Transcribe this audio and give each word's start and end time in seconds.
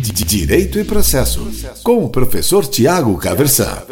Direito 0.00 0.78
e 0.78 0.84
Processo, 0.84 1.50
com 1.82 2.04
o 2.04 2.08
professor 2.08 2.64
Tiago 2.64 3.18
Caversan. 3.18 3.82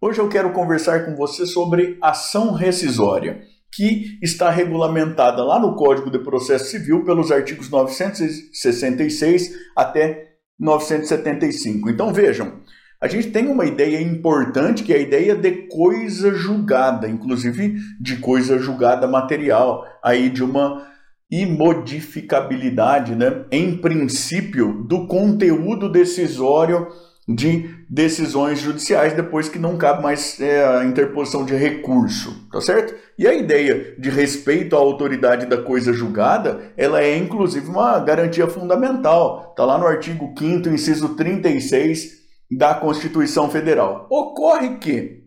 Hoje 0.00 0.20
eu 0.20 0.28
quero 0.28 0.52
conversar 0.52 1.04
com 1.04 1.16
você 1.16 1.44
sobre 1.44 1.98
ação 2.00 2.52
rescisória, 2.52 3.42
que 3.74 4.16
está 4.22 4.50
regulamentada 4.50 5.42
lá 5.42 5.58
no 5.58 5.74
Código 5.74 6.12
de 6.12 6.20
Processo 6.20 6.66
Civil 6.66 7.04
pelos 7.04 7.32
artigos 7.32 7.68
966 7.68 9.50
até 9.76 10.28
975. 10.60 11.90
Então 11.90 12.12
vejam, 12.12 12.60
a 13.00 13.08
gente 13.08 13.32
tem 13.32 13.48
uma 13.48 13.66
ideia 13.66 14.00
importante 14.00 14.84
que 14.84 14.92
é 14.92 14.98
a 14.98 15.02
ideia 15.02 15.34
de 15.34 15.66
coisa 15.66 16.32
julgada, 16.32 17.08
inclusive 17.08 17.74
de 18.00 18.16
coisa 18.18 18.58
julgada 18.58 19.08
material, 19.08 19.84
aí 20.04 20.30
de 20.30 20.44
uma 20.44 20.86
imodificabilidade, 21.30 23.14
né, 23.14 23.44
em 23.50 23.76
princípio, 23.76 24.84
do 24.84 25.06
conteúdo 25.06 25.90
decisório 25.90 26.88
de 27.28 27.68
decisões 27.90 28.58
judiciais 28.58 29.12
depois 29.12 29.50
que 29.50 29.58
não 29.58 29.76
cabe 29.76 30.02
mais 30.02 30.40
é, 30.40 30.64
a 30.64 30.84
interposição 30.84 31.44
de 31.44 31.54
recurso, 31.54 32.48
tá 32.50 32.58
certo? 32.58 32.94
E 33.18 33.26
a 33.26 33.34
ideia 33.34 33.94
de 33.98 34.08
respeito 34.08 34.74
à 34.74 34.78
autoridade 34.78 35.44
da 35.44 35.58
coisa 35.58 35.92
julgada, 35.92 36.72
ela 36.74 37.02
é 37.02 37.18
inclusive 37.18 37.68
uma 37.68 37.98
garantia 38.00 38.46
fundamental, 38.46 39.52
tá 39.54 39.62
lá 39.66 39.76
no 39.76 39.86
artigo 39.86 40.32
5 40.38 40.70
inciso 40.70 41.16
36 41.16 42.16
da 42.50 42.74
Constituição 42.74 43.50
Federal. 43.50 44.06
Ocorre 44.10 44.78
que 44.78 45.24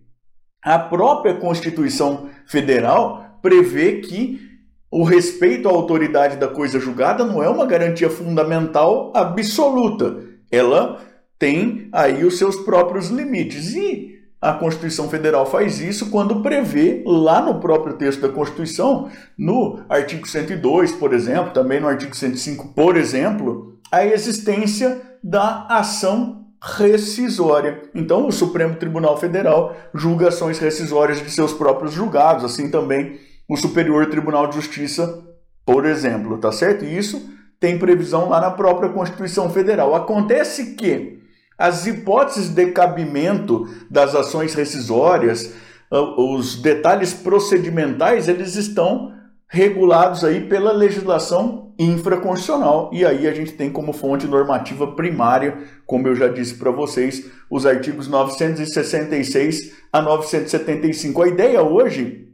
a 0.63 0.79
própria 0.79 1.35
Constituição 1.35 2.29
Federal 2.47 3.39
prevê 3.43 3.99
que 3.99 4.50
o 4.91 5.03
respeito 5.03 5.69
à 5.69 5.71
autoridade 5.71 6.35
da 6.35 6.49
coisa 6.49 6.77
julgada 6.77 7.23
não 7.23 7.41
é 7.41 7.47
uma 7.47 7.65
garantia 7.65 8.09
fundamental 8.09 9.13
absoluta. 9.15 10.17
Ela 10.51 10.99
tem 11.39 11.87
aí 11.93 12.25
os 12.25 12.37
seus 12.37 12.57
próprios 12.57 13.09
limites. 13.09 13.73
E 13.73 14.19
a 14.41 14.51
Constituição 14.53 15.07
Federal 15.07 15.45
faz 15.45 15.79
isso 15.79 16.09
quando 16.09 16.41
prevê, 16.41 17.03
lá 17.05 17.41
no 17.41 17.59
próprio 17.59 17.93
texto 17.93 18.19
da 18.19 18.29
Constituição, 18.29 19.09
no 19.37 19.79
artigo 19.87 20.27
102, 20.27 20.91
por 20.91 21.13
exemplo, 21.13 21.53
também 21.53 21.79
no 21.79 21.87
artigo 21.87 22.15
105, 22.15 22.73
por 22.73 22.97
exemplo, 22.97 23.79
a 23.89 24.05
existência 24.05 25.01
da 25.23 25.67
ação 25.69 26.47
rescisória. 26.61 27.81
Então, 27.95 28.27
o 28.27 28.31
Supremo 28.31 28.75
Tribunal 28.75 29.15
Federal 29.15 29.75
julga 29.93 30.27
ações 30.27 30.59
rescisórias 30.59 31.19
de 31.19 31.31
seus 31.31 31.53
próprios 31.53 31.93
julgados, 31.93 32.43
assim 32.43 32.69
também 32.69 33.19
o 33.51 33.57
Superior 33.57 34.05
Tribunal 34.05 34.47
de 34.47 34.55
Justiça, 34.55 35.25
por 35.65 35.85
exemplo, 35.85 36.37
tá 36.37 36.53
certo? 36.53 36.85
E 36.85 36.97
isso 36.97 37.29
tem 37.59 37.77
previsão 37.77 38.29
lá 38.29 38.39
na 38.39 38.49
própria 38.49 38.87
Constituição 38.87 39.49
Federal. 39.49 39.93
Acontece 39.93 40.73
que 40.75 41.19
as 41.57 41.85
hipóteses 41.85 42.47
de 42.47 42.67
cabimento 42.67 43.67
das 43.89 44.15
ações 44.15 44.53
rescisórias, 44.53 45.53
ah, 45.91 45.99
os 46.17 46.61
detalhes 46.61 47.13
procedimentais, 47.13 48.29
eles 48.29 48.55
estão 48.55 49.11
regulados 49.49 50.23
aí 50.23 50.47
pela 50.47 50.71
legislação 50.71 51.73
infraconstitucional. 51.77 52.89
E 52.93 53.05
aí 53.05 53.27
a 53.27 53.33
gente 53.33 53.51
tem 53.51 53.69
como 53.69 53.91
fonte 53.91 54.25
normativa 54.27 54.95
primária, 54.95 55.57
como 55.85 56.07
eu 56.07 56.15
já 56.15 56.29
disse 56.29 56.55
para 56.55 56.71
vocês, 56.71 57.29
os 57.49 57.65
artigos 57.65 58.07
966 58.07 59.73
a 59.91 60.01
975. 60.01 61.21
A 61.21 61.27
ideia 61.27 61.61
hoje 61.61 62.30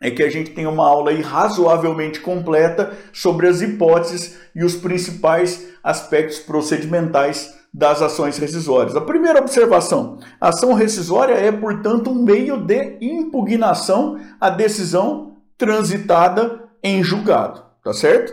é 0.00 0.10
que 0.10 0.22
a 0.22 0.30
gente 0.30 0.50
tem 0.50 0.66
uma 0.66 0.86
aula 0.86 1.10
aí 1.10 1.20
razoavelmente 1.20 2.20
completa 2.20 2.92
sobre 3.12 3.48
as 3.48 3.60
hipóteses 3.60 4.38
e 4.54 4.64
os 4.64 4.74
principais 4.76 5.68
aspectos 5.82 6.38
procedimentais 6.38 7.56
das 7.72 8.00
ações 8.00 8.38
rescisórias. 8.38 8.96
A 8.96 9.00
primeira 9.00 9.40
observação: 9.40 10.18
a 10.40 10.48
ação 10.48 10.72
rescisória 10.72 11.34
é, 11.34 11.50
portanto, 11.52 12.10
um 12.10 12.22
meio 12.22 12.56
de 12.56 12.98
impugnação 13.00 14.18
à 14.40 14.48
decisão 14.50 15.36
transitada 15.56 16.60
em 16.82 17.02
julgado, 17.02 17.62
tá 17.82 17.92
certo? 17.92 18.32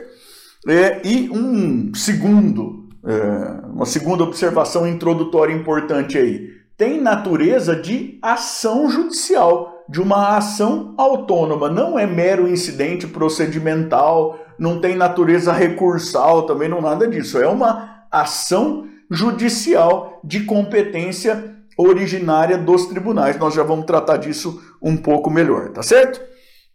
É, 0.68 1.02
e 1.04 1.30
um 1.30 1.94
segundo, 1.94 2.90
é, 3.06 3.66
uma 3.72 3.86
segunda 3.86 4.24
observação 4.24 4.88
introdutória 4.88 5.54
importante 5.54 6.18
aí, 6.18 6.50
tem 6.78 7.00
natureza 7.02 7.76
de 7.76 8.20
ação 8.22 8.90
judicial 8.90 9.75
de 9.88 10.02
uma 10.02 10.36
ação 10.38 10.94
autônoma, 10.98 11.70
não 11.70 11.98
é 11.98 12.08
mero 12.08 12.48
incidente 12.48 13.08
procedimental, 13.08 14.40
não 14.58 14.80
tem 14.82 14.96
natureza 14.96 15.52
recursal, 15.52 16.44
também 16.44 16.68
não 16.68 16.82
nada 16.82 17.08
disso. 17.08 17.38
É 17.38 17.48
uma 17.48 18.06
ação 18.12 18.88
judicial 19.12 20.20
de 20.24 20.44
competência 20.44 21.56
originária 21.78 22.58
dos 22.58 22.86
tribunais. 22.86 23.38
Nós 23.38 23.54
já 23.54 23.64
vamos 23.64 23.86
tratar 23.86 24.18
disso 24.18 24.62
um 24.82 24.98
pouco 24.98 25.30
melhor, 25.30 25.70
tá 25.70 25.84
certo? 25.84 26.22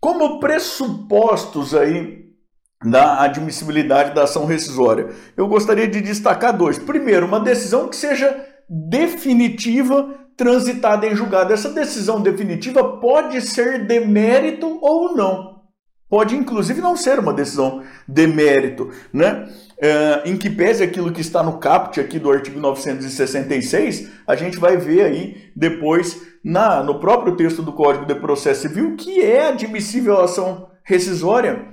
Como 0.01 0.39
pressupostos 0.39 1.75
aí 1.75 2.21
da 2.85 3.23
admissibilidade 3.23 4.15
da 4.15 4.25
ação 4.25 4.47
rescisória, 4.47 5.09
eu 5.37 5.47
gostaria 5.47 5.87
de 5.87 6.01
destacar 6.01 6.57
dois. 6.57 6.79
Primeiro, 6.79 7.27
uma 7.27 7.41
decisão 7.41 7.89
que 7.89 7.97
seja 7.97 8.47
definitiva 8.69 10.15
transitada 10.41 11.07
em 11.07 11.15
julgado. 11.15 11.53
Essa 11.53 11.69
decisão 11.69 12.23
definitiva 12.23 12.97
pode 12.97 13.43
ser 13.43 13.87
de 13.87 14.01
mérito 14.01 14.79
ou 14.81 15.15
não. 15.15 15.61
Pode, 16.09 16.35
inclusive, 16.35 16.81
não 16.81 16.97
ser 16.97 17.19
uma 17.19 17.35
decisão 17.35 17.83
de 18.09 18.27
mérito, 18.27 18.91
né? 19.13 19.47
É, 19.79 20.23
em 20.25 20.39
que 20.39 20.49
pese 20.49 20.83
aquilo 20.83 21.13
que 21.13 21.21
está 21.21 21.43
no 21.43 21.59
caput 21.59 22.01
aqui 22.01 22.19
do 22.19 22.31
artigo 22.31 22.59
966, 22.59 24.11
a 24.27 24.35
gente 24.35 24.57
vai 24.57 24.79
ver 24.79 25.03
aí 25.03 25.53
depois 25.55 26.23
na, 26.43 26.83
no 26.83 26.99
próprio 26.99 27.37
texto 27.37 27.63
do 27.63 27.75
Código 27.75 28.07
de 28.07 28.15
Processo 28.15 28.63
Civil 28.63 28.97
que 28.97 29.21
é 29.21 29.49
admissível 29.49 30.19
a 30.19 30.25
ação 30.25 30.71
rescisória 30.85 31.69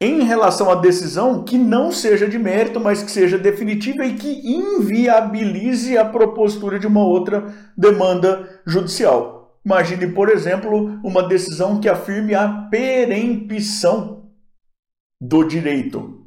em 0.00 0.22
relação 0.22 0.70
à 0.70 0.76
decisão 0.76 1.42
que 1.42 1.58
não 1.58 1.90
seja 1.90 2.28
de 2.28 2.38
mérito, 2.38 2.78
mas 2.78 3.02
que 3.02 3.10
seja 3.10 3.36
definitiva 3.36 4.04
e 4.04 4.14
que 4.14 4.48
inviabilize 4.48 5.98
a 5.98 6.04
propositura 6.04 6.78
de 6.78 6.86
uma 6.86 7.04
outra 7.04 7.52
demanda 7.76 8.60
judicial. 8.64 9.58
Imagine, 9.64 10.06
por 10.12 10.30
exemplo, 10.30 10.98
uma 11.02 11.26
decisão 11.26 11.80
que 11.80 11.88
afirme 11.88 12.34
a 12.34 12.68
perempção 12.70 14.30
do 15.20 15.42
direito 15.42 16.18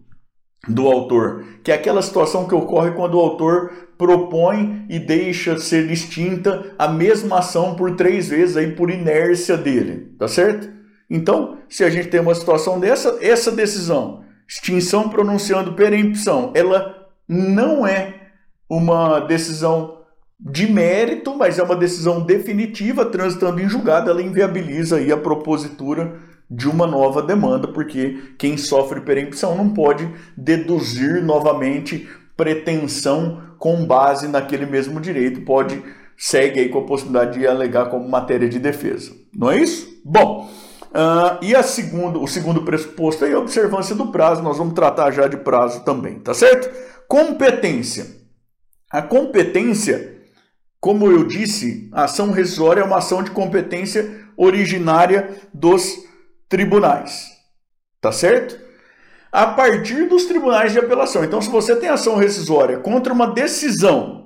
do 0.67 0.87
autor, 0.87 1.43
que 1.63 1.71
é 1.71 1.75
aquela 1.75 2.01
situação 2.01 2.47
que 2.47 2.53
ocorre 2.53 2.91
quando 2.91 3.15
o 3.15 3.19
autor 3.19 3.71
propõe 3.97 4.85
e 4.89 4.99
deixa 4.99 5.57
ser 5.57 5.89
extinta 5.89 6.75
a 6.77 6.87
mesma 6.87 7.39
ação 7.39 7.75
por 7.75 7.95
três 7.95 8.27
vezes 8.29 8.57
aí 8.57 8.75
por 8.75 8.91
inércia 8.91 9.57
dele, 9.57 10.13
tá 10.19 10.27
certo? 10.27 10.80
Então, 11.13 11.57
se 11.67 11.83
a 11.83 11.89
gente 11.89 12.07
tem 12.07 12.21
uma 12.21 12.33
situação 12.33 12.79
dessa, 12.79 13.17
essa 13.19 13.51
decisão, 13.51 14.23
extinção 14.47 15.09
pronunciando 15.09 15.73
perempção, 15.73 16.53
ela 16.55 17.09
não 17.27 17.85
é 17.85 18.29
uma 18.69 19.19
decisão 19.19 19.97
de 20.39 20.71
mérito, 20.71 21.35
mas 21.35 21.59
é 21.59 21.63
uma 21.63 21.75
decisão 21.75 22.21
definitiva, 22.21 23.03
transitando 23.03 23.61
em 23.61 23.67
julgado, 23.67 24.09
ela 24.09 24.21
inviabiliza 24.21 24.95
aí 24.95 25.11
a 25.11 25.17
propositura 25.17 26.17
de 26.49 26.69
uma 26.69 26.87
nova 26.87 27.21
demanda, 27.21 27.67
porque 27.67 28.33
quem 28.37 28.55
sofre 28.55 29.01
perempção 29.01 29.55
não 29.55 29.73
pode 29.73 30.09
deduzir 30.37 31.21
novamente 31.21 32.07
pretensão 32.37 33.41
com 33.59 33.85
base 33.85 34.29
naquele 34.29 34.65
mesmo 34.65 35.01
direito, 35.01 35.41
pode 35.41 35.83
segue 36.17 36.61
aí 36.61 36.69
com 36.69 36.79
a 36.79 36.85
possibilidade 36.85 37.37
de 37.37 37.45
alegar 37.45 37.89
como 37.89 38.07
matéria 38.07 38.47
de 38.47 38.59
defesa. 38.59 39.11
Não 39.33 39.51
é 39.51 39.57
isso? 39.57 40.01
Bom, 40.05 40.49
Uh, 40.91 41.39
e 41.41 41.55
a 41.55 41.63
segundo, 41.63 42.21
o 42.21 42.27
segundo 42.27 42.63
pressuposto 42.63 43.23
é 43.23 43.31
a 43.31 43.39
observância 43.39 43.95
do 43.95 44.11
prazo, 44.11 44.43
nós 44.43 44.57
vamos 44.57 44.73
tratar 44.73 45.09
já 45.11 45.25
de 45.25 45.37
prazo 45.37 45.85
também, 45.85 46.19
tá 46.19 46.33
certo? 46.33 46.69
Competência. 47.07 48.07
A 48.91 49.01
competência, 49.01 50.17
como 50.81 51.09
eu 51.09 51.25
disse, 51.25 51.89
a 51.93 52.03
ação 52.03 52.31
rescisória 52.31 52.81
é 52.81 52.83
uma 52.83 52.97
ação 52.97 53.23
de 53.23 53.31
competência 53.31 54.27
originária 54.35 55.29
dos 55.53 55.97
tribunais, 56.49 57.29
tá 58.01 58.11
certo? 58.11 58.59
A 59.31 59.47
partir 59.47 60.09
dos 60.09 60.25
tribunais 60.25 60.73
de 60.73 60.79
apelação. 60.79 61.23
Então, 61.23 61.41
se 61.41 61.49
você 61.49 61.73
tem 61.73 61.87
ação 61.87 62.17
rescisória 62.17 62.79
contra 62.79 63.13
uma 63.13 63.27
decisão 63.27 64.20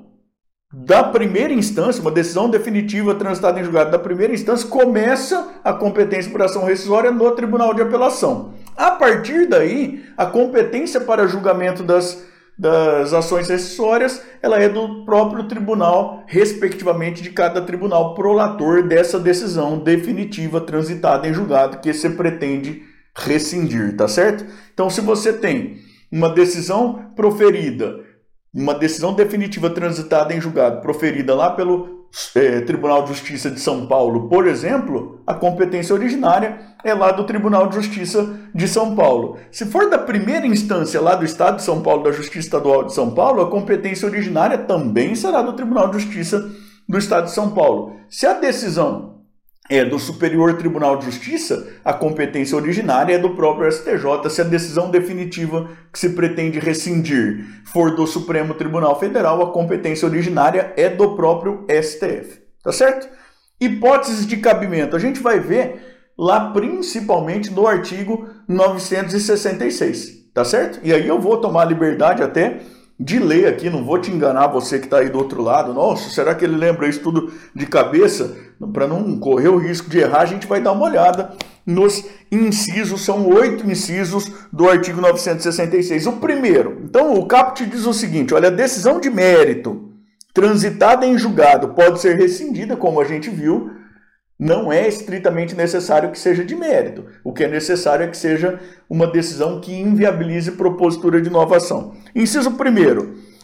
da 0.78 1.02
primeira 1.04 1.54
instância, 1.54 2.02
uma 2.02 2.12
decisão 2.12 2.50
definitiva 2.50 3.16
transitada 3.16 3.58
em 3.58 3.64
julgado 3.64 3.92
da 3.92 3.98
primeira 3.98 4.34
instância, 4.34 4.68
começa 4.68 5.48
a 5.64 5.72
competência 5.72 6.30
por 6.30 6.42
ação 6.42 6.66
rescisória 6.66 7.12
no 7.12 7.32
Tribunal 7.32 7.74
de 7.74 7.82
Apelação. 7.82 8.54
A 8.76 8.92
partir 8.92 9.48
daí, 9.48 10.04
a 10.18 10.26
competência 10.26 11.00
para 11.00 11.28
julgamento 11.28 11.82
das, 11.82 12.26
das 12.60 13.14
ações 13.14 13.48
rescisórias, 13.48 14.22
ela 14.42 14.60
é 14.60 14.68
do 14.68 15.06
próprio 15.06 15.48
tribunal, 15.48 16.26
respectivamente 16.28 17.24
de 17.24 17.30
cada 17.30 17.62
tribunal 17.62 18.14
prolator 18.14 18.84
dessa 18.84 19.18
decisão 19.18 19.80
definitiva 19.80 20.60
transitada 20.60 21.26
em 21.26 21.34
julgado 21.34 21.78
que 21.78 21.94
você 21.94 22.10
pretende 22.10 22.84
rescindir, 23.16 23.96
tá 23.96 24.10
certo? 24.10 24.46
Então, 24.74 24.90
se 24.90 25.00
você 25.00 25.32
tem 25.32 25.78
uma 26.12 26.30
decisão 26.30 27.12
proferida, 27.16 28.05
uma 28.56 28.74
decisão 28.74 29.14
definitiva 29.14 29.70
transitada 29.70 30.34
em 30.34 30.40
julgado, 30.40 30.80
proferida 30.80 31.36
lá 31.36 31.52
pelo 31.52 32.06
é, 32.34 32.62
Tribunal 32.62 33.04
de 33.04 33.10
Justiça 33.10 33.52
de 33.52 33.60
São 33.60 33.86
Paulo, 33.86 34.30
por 34.30 34.48
exemplo, 34.48 35.22
a 35.28 35.34
competência 35.34 35.94
originária 35.94 36.60
é 36.82 36.94
lá 36.94 37.12
do 37.12 37.26
Tribunal 37.26 37.68
de 37.68 37.76
Justiça 37.76 38.40
de 38.54 38.68
São 38.68 38.96
Paulo. 38.96 39.38
Se 39.52 39.66
for 39.66 39.90
da 39.90 39.98
primeira 39.98 40.48
instância 40.48 41.02
lá 41.02 41.16
do 41.16 41.26
Estado 41.26 41.58
de 41.58 41.64
São 41.64 41.82
Paulo, 41.82 42.04
da 42.04 42.14
Justiça 42.14 42.40
Estadual 42.40 42.86
de 42.86 42.94
São 42.94 43.12
Paulo, 43.12 43.42
a 43.42 43.52
competência 43.52 44.08
originária 44.08 44.58
também 44.60 45.14
será 45.16 45.42
do 45.42 45.54
Tribunal 45.54 45.90
de 45.90 46.00
Justiça 46.00 46.50
do 46.88 46.98
Estado 46.98 47.26
de 47.26 47.32
São 47.32 47.52
Paulo. 47.52 47.98
Se 48.08 48.26
a 48.26 48.34
decisão 48.34 49.15
é 49.70 49.84
do 49.84 49.98
Superior 49.98 50.58
Tribunal 50.58 50.98
de 50.98 51.06
Justiça, 51.06 51.68
a 51.84 51.92
competência 51.94 52.56
originária 52.56 53.16
é 53.16 53.18
do 53.18 53.32
próprio 53.32 53.72
STJ. 53.72 54.30
Se 54.30 54.42
a 54.42 54.46
decisão 54.46 54.92
definitiva 54.92 55.70
que 55.92 55.98
se 55.98 56.10
pretende 56.10 56.60
rescindir 56.60 57.46
for 57.66 57.96
do 57.96 58.06
Supremo 58.06 58.54
Tribunal 58.54 59.00
Federal, 59.00 59.42
a 59.42 59.52
competência 59.52 60.08
originária 60.08 60.74
é 60.78 60.90
do 60.90 61.16
próprio 61.16 61.66
STF. 61.70 62.42
Tá 62.64 62.72
certo? 62.72 63.08
Hipóteses 63.60 64.28
de 64.28 64.38
cabimento. 64.38 64.96
A 64.96 65.00
gente 65.00 65.20
vai 65.20 65.40
ver 65.40 66.12
lá 66.18 66.52
principalmente 66.52 67.52
no 67.52 67.68
artigo 67.68 68.28
966. 68.48 70.26
Tá 70.34 70.44
certo? 70.44 70.80
E 70.84 70.94
aí 70.94 71.08
eu 71.08 71.20
vou 71.20 71.38
tomar 71.38 71.66
liberdade 71.66 72.22
até 72.22 72.60
de 73.00 73.20
ler 73.20 73.48
aqui, 73.48 73.70
não 73.70 73.84
vou 73.84 74.00
te 74.00 74.10
enganar 74.10 74.48
você 74.48 74.80
que 74.80 74.86
está 74.86 75.00
aí 75.00 75.10
do 75.10 75.18
outro 75.18 75.42
lado. 75.42 75.74
Nossa, 75.74 76.10
será 76.10 76.34
que 76.34 76.46
ele 76.46 76.56
lembra 76.56 76.88
isso 76.88 77.02
tudo 77.02 77.32
de 77.54 77.66
cabeça? 77.66 78.38
Para 78.72 78.88
não 78.88 79.20
correr 79.20 79.50
o 79.50 79.58
risco 79.58 79.90
de 79.90 80.00
errar, 80.00 80.22
a 80.22 80.26
gente 80.26 80.48
vai 80.48 80.62
dar 80.62 80.72
uma 80.72 80.86
olhada 80.86 81.32
nos 81.66 82.06
incisos, 82.32 83.04
são 83.04 83.28
oito 83.28 83.70
incisos 83.70 84.32
do 84.52 84.70
artigo 84.70 85.02
966. 85.02 86.08
O 86.08 86.14
primeiro, 86.14 86.82
então 86.86 87.14
o 87.16 87.26
caput 87.26 87.66
diz 87.66 87.86
o 87.86 87.94
seguinte: 87.94 88.34
olha, 88.34 88.48
a 88.48 88.52
decisão 88.52 89.00
de 89.00 89.10
mérito 89.10 89.92
transitada 90.34 91.06
em 91.06 91.18
julgado 91.18 91.70
pode 91.70 92.00
ser 92.00 92.16
rescindida, 92.18 92.78
como 92.78 93.02
a 93.02 93.06
gente 93.06 93.30
viu, 93.30 93.72
não 94.38 94.72
é 94.72 94.88
estritamente 94.88 95.56
necessário 95.56 96.12
que 96.12 96.20
seja 96.20 96.44
de 96.44 96.56
mérito. 96.56 97.06
O 97.24 97.32
que 97.32 97.46
é 97.46 97.48
necessário 97.48 98.04
é 98.04 98.08
que 98.08 98.18
seja 98.18 98.60
uma 98.90 99.08
decisão 99.08 99.62
que 99.62 99.74
inviabilize 99.74 100.52
propositura 100.52 101.22
de 101.22 101.30
inovação. 101.30 101.96
Inciso 102.14 102.50
1. 102.50 102.56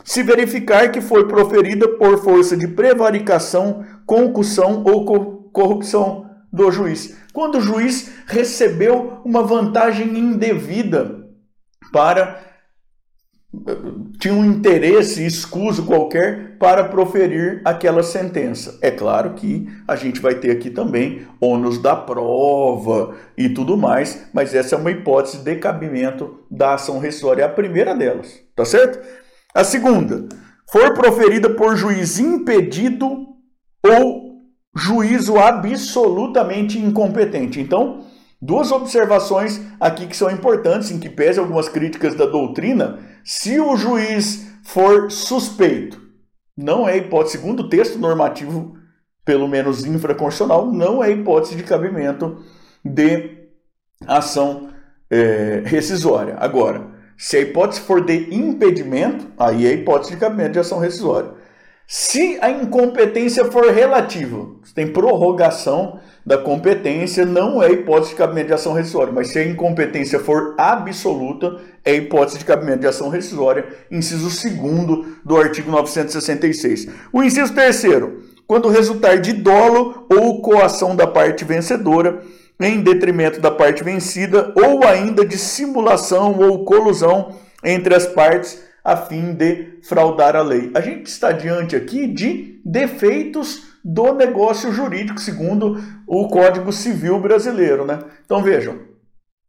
Se 0.03 0.23
verificar 0.23 0.91
que 0.91 0.99
foi 0.99 1.27
proferida 1.27 1.87
por 1.87 2.21
força 2.21 2.57
de 2.57 2.67
prevaricação, 2.67 3.85
concussão 4.05 4.83
ou 4.83 5.05
corrupção 5.51 6.29
do 6.51 6.69
juiz. 6.71 7.17
Quando 7.31 7.59
o 7.59 7.61
juiz 7.61 8.11
recebeu 8.27 9.21
uma 9.23 9.41
vantagem 9.41 10.17
indevida 10.17 11.21
para 11.93 12.41
tinha 14.19 14.33
um 14.33 14.45
interesse 14.45 15.25
escuso 15.25 15.85
qualquer 15.85 16.50
para 16.61 16.83
proferir 16.83 17.59
aquela 17.65 18.03
sentença. 18.03 18.77
É 18.83 18.91
claro 18.91 19.33
que 19.33 19.67
a 19.87 19.95
gente 19.95 20.21
vai 20.21 20.35
ter 20.35 20.51
aqui 20.51 20.69
também 20.69 21.25
ônus 21.41 21.81
da 21.81 21.95
prova 21.95 23.15
e 23.35 23.49
tudo 23.49 23.75
mais, 23.75 24.27
mas 24.31 24.53
essa 24.53 24.75
é 24.75 24.77
uma 24.77 24.91
hipótese 24.91 25.39
de 25.39 25.55
cabimento 25.55 26.41
da 26.51 26.75
ação 26.75 26.99
rescisória, 26.99 27.41
é 27.41 27.45
a 27.45 27.49
primeira 27.49 27.95
delas, 27.95 28.39
tá 28.55 28.63
certo? 28.63 28.99
A 29.55 29.63
segunda, 29.63 30.29
for 30.71 30.93
proferida 30.93 31.49
por 31.49 31.75
juiz 31.75 32.19
impedido 32.19 33.25
ou 33.83 34.43
juízo 34.77 35.39
absolutamente 35.39 36.77
incompetente. 36.77 37.59
Então, 37.59 38.05
duas 38.39 38.71
observações 38.71 39.59
aqui 39.79 40.05
que 40.05 40.15
são 40.15 40.29
importantes, 40.29 40.91
em 40.91 40.99
que 40.99 41.09
pese 41.09 41.39
algumas 41.39 41.67
críticas 41.67 42.13
da 42.13 42.27
doutrina, 42.27 42.99
se 43.23 43.59
o 43.59 43.75
juiz 43.75 44.45
for 44.63 45.09
suspeito, 45.09 46.10
não 46.57 46.87
é 46.87 46.97
hipótese, 46.97 47.37
segundo 47.37 47.61
o 47.61 47.69
texto 47.69 47.97
normativo, 47.97 48.75
pelo 49.23 49.47
menos 49.47 49.85
infraconstitucional, 49.85 50.71
não 50.71 51.03
é 51.03 51.11
hipótese 51.11 51.55
de 51.55 51.63
cabimento 51.63 52.43
de 52.83 53.37
ação 54.07 54.69
é, 55.09 55.61
rescisória. 55.65 56.35
Agora, 56.39 56.87
se 57.17 57.37
a 57.37 57.41
hipótese 57.41 57.81
for 57.81 58.03
de 58.03 58.33
impedimento, 58.33 59.27
aí 59.37 59.67
é 59.67 59.73
hipótese 59.73 60.11
de 60.11 60.17
cabimento 60.17 60.53
de 60.53 60.59
ação 60.59 60.79
rescisória. 60.79 61.31
Se 61.93 62.37
a 62.39 62.49
incompetência 62.49 63.51
for 63.51 63.69
relativa, 63.69 64.47
tem 64.73 64.87
prorrogação 64.87 65.99
da 66.25 66.37
competência, 66.37 67.25
não 67.25 67.61
é 67.61 67.69
hipótese 67.69 68.11
de 68.11 68.15
cabimento 68.15 68.47
de 68.47 68.53
ação 68.53 68.71
rescisória, 68.71 69.11
mas 69.11 69.27
se 69.27 69.39
a 69.39 69.45
incompetência 69.45 70.17
for 70.17 70.55
absoluta, 70.57 71.57
é 71.83 71.93
hipótese 71.93 72.37
de 72.37 72.45
cabimento 72.45 72.79
de 72.79 72.87
ação 72.87 73.09
rescisória, 73.09 73.65
inciso 73.91 74.29
2 74.29 75.05
do 75.25 75.35
artigo 75.35 75.69
966. 75.69 76.87
O 77.11 77.21
inciso 77.21 77.53
3 77.53 77.83
quando 78.47 78.69
resultar 78.69 79.17
de 79.17 79.33
dolo 79.33 80.07
ou 80.09 80.41
coação 80.41 80.95
da 80.95 81.05
parte 81.05 81.43
vencedora, 81.43 82.21
em 82.57 82.79
detrimento 82.79 83.41
da 83.41 83.51
parte 83.51 83.83
vencida, 83.83 84.53
ou 84.55 84.85
ainda 84.85 85.25
de 85.25 85.37
simulação 85.37 86.39
ou 86.39 86.63
colusão 86.63 87.35
entre 87.61 87.93
as 87.93 88.05
partes, 88.05 88.70
a 88.83 88.97
fim 88.97 89.33
de 89.33 89.79
fraudar 89.83 90.35
a 90.35 90.41
lei. 90.41 90.71
A 90.73 90.81
gente 90.81 91.07
está 91.07 91.31
diante 91.31 91.75
aqui 91.75 92.07
de 92.07 92.61
defeitos 92.65 93.71
do 93.83 94.13
negócio 94.13 94.71
jurídico, 94.71 95.19
segundo 95.19 95.81
o 96.07 96.27
Código 96.27 96.71
Civil 96.71 97.19
brasileiro. 97.19 97.85
Né? 97.85 97.99
Então 98.25 98.41
vejam, 98.41 98.79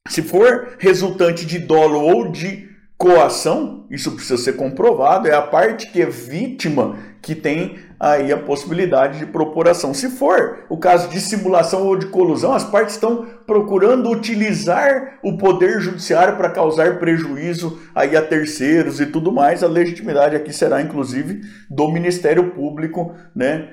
se 0.08 0.22
for 0.22 0.76
resultante 0.78 1.46
de 1.46 1.58
dolo 1.58 2.00
ou 2.00 2.30
de 2.30 2.71
coação, 3.02 3.84
isso 3.90 4.12
precisa 4.12 4.36
ser 4.36 4.52
comprovado, 4.52 5.26
é 5.26 5.34
a 5.34 5.42
parte 5.42 5.90
que 5.90 6.00
é 6.00 6.06
vítima 6.06 6.96
que 7.20 7.34
tem 7.34 7.80
aí 7.98 8.30
a 8.30 8.38
possibilidade 8.38 9.18
de 9.18 9.26
propuração. 9.26 9.92
Se 9.92 10.08
for 10.08 10.60
o 10.68 10.76
caso 10.76 11.08
de 11.08 11.20
simulação 11.20 11.84
ou 11.84 11.96
de 11.96 12.06
colusão, 12.06 12.52
as 12.52 12.62
partes 12.62 12.94
estão 12.94 13.26
procurando 13.44 14.08
utilizar 14.08 15.18
o 15.20 15.36
poder 15.36 15.80
judiciário 15.80 16.36
para 16.36 16.50
causar 16.50 17.00
prejuízo 17.00 17.76
aí 17.92 18.16
a 18.16 18.22
terceiros 18.22 19.00
e 19.00 19.06
tudo 19.06 19.32
mais. 19.32 19.64
A 19.64 19.68
legitimidade 19.68 20.36
aqui 20.36 20.52
será 20.52 20.80
inclusive 20.80 21.40
do 21.68 21.90
Ministério 21.90 22.52
Público, 22.52 23.16
né? 23.34 23.68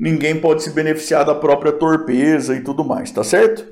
Ninguém 0.00 0.40
pode 0.40 0.64
se 0.64 0.70
beneficiar 0.70 1.24
da 1.24 1.36
própria 1.36 1.70
torpeza 1.70 2.56
e 2.56 2.60
tudo 2.60 2.84
mais, 2.84 3.12
tá 3.12 3.22
certo? 3.22 3.64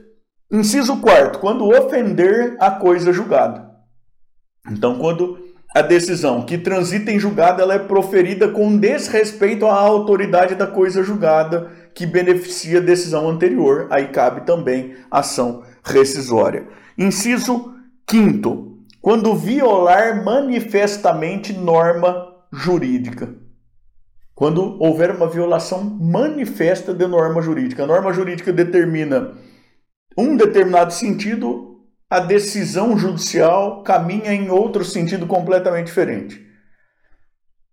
Inciso 0.53 0.99
quarto, 0.99 1.41
quando 1.41 1.69
ofender 1.69 2.57
a 2.61 2.71
coisa 2.71 3.13
julgada. 3.13 3.72
Então, 4.70 4.99
quando 4.99 5.38
a 5.75 5.81
decisão 5.81 6.44
que 6.44 6.59
transita 6.59 7.11
em 7.11 7.19
julgado 7.19 7.62
ela 7.62 7.75
é 7.75 7.79
proferida 7.79 8.48
com 8.48 8.77
desrespeito 8.77 9.67
à 9.67 9.75
autoridade 9.75 10.55
da 10.55 10.67
coisa 10.67 11.03
julgada 11.03 11.70
que 11.94 12.06
beneficia 12.06 12.79
a 12.79 12.82
decisão 12.82 13.29
anterior. 13.29 13.87
Aí 13.91 14.08
cabe 14.08 14.43
também 14.43 14.94
ação 15.10 15.63
rescisória. 15.82 16.67
Inciso 16.96 17.75
quinto, 18.06 18.79
quando 19.01 19.34
violar 19.34 20.22
manifestamente 20.22 21.53
norma 21.53 22.29
jurídica. 22.53 23.34
Quando 24.34 24.77
houver 24.82 25.10
uma 25.10 25.29
violação 25.29 25.82
manifesta 25.82 26.93
de 26.93 27.06
norma 27.06 27.41
jurídica. 27.41 27.84
A 27.84 27.87
norma 27.87 28.13
jurídica 28.13 28.53
determina 28.53 29.32
um 30.17 30.37
determinado 30.37 30.93
sentido 30.93 31.71
a 32.13 32.21
decisão 32.21 32.99
judicial 32.99 33.83
caminha 33.83 34.35
em 34.35 34.51
outro 34.51 34.85
sentido 34.85 35.27
completamente 35.27 35.87
diferente. 35.87 36.47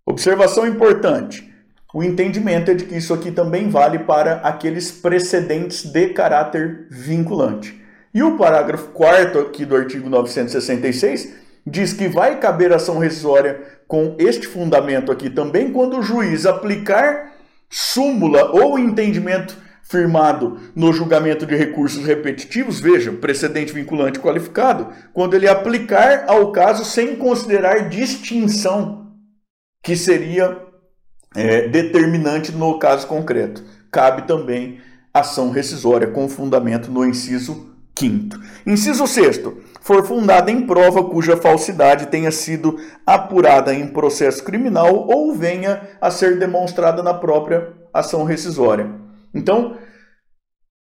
Observação 0.06 0.66
importante: 0.66 1.54
o 1.94 2.02
entendimento 2.02 2.72
é 2.72 2.74
de 2.74 2.86
que 2.86 2.96
isso 2.96 3.14
aqui 3.14 3.32
também 3.32 3.68
vale 3.68 4.00
para 4.00 4.36
aqueles 4.36 4.94
precedentes 4.94 5.84
de 5.84 6.14
caráter 6.14 6.88
vinculante. 6.90 7.84
E 8.14 8.24
o 8.24 8.38
parágrafo 8.38 8.88
4 8.92 9.42
aqui 9.42 9.66
do 9.66 9.76
artigo 9.76 10.10
966 10.10 11.36
diz 11.68 11.92
que 11.92 12.08
vai 12.08 12.40
caber 12.40 12.72
ação 12.72 12.98
rescisória 12.98 13.60
com 13.90 14.16
este 14.18 14.48
fundamento 14.48 15.12
aqui 15.12 15.30
também 15.30 15.74
quando 15.74 16.00
o 16.00 16.02
juiz 16.02 16.46
aplicar 16.46 17.34
súmula 17.70 18.52
ou 18.52 18.80
entendimento 18.80 19.58
firmado 19.90 20.60
no 20.76 20.94
julgamento 20.94 21.48
de 21.48 21.56
recursos 21.56 22.06
repetitivos, 22.06 22.80
veja, 22.80 23.12
precedente 23.12 23.74
vinculante 23.74 24.20
qualificado, 24.20 24.90
quando 25.12 25.34
ele 25.34 25.48
aplicar 25.48 26.26
ao 26.28 26.52
caso 26.52 26.86
sem 26.86 27.16
considerar 27.16 27.90
distinção, 27.90 29.08
que 29.84 29.96
seria 29.96 30.58
é, 31.36 31.68
determinante 31.68 32.52
no 32.52 32.78
caso 32.78 33.08
concreto. 33.08 33.64
Cabe 33.92 34.28
também 34.28 34.80
ação 35.12 35.50
rescisória 35.50 36.08
com 36.08 36.30
fundamento 36.30 36.92
no 36.92 37.04
inciso 37.04 37.74
5. 37.98 38.38
Inciso 38.68 39.08
6. 39.08 39.42
For 39.82 40.06
fundada 40.06 40.52
em 40.52 40.68
prova 40.68 41.04
cuja 41.04 41.36
falsidade 41.36 42.06
tenha 42.06 42.30
sido 42.30 42.80
apurada 43.04 43.74
em 43.74 43.88
processo 43.88 44.44
criminal 44.44 45.08
ou 45.08 45.34
venha 45.34 45.82
a 46.00 46.12
ser 46.12 46.38
demonstrada 46.38 47.02
na 47.02 47.16
própria 47.16 47.74
ação 47.92 48.24
rescisória. 48.24 49.09
Então, 49.34 49.78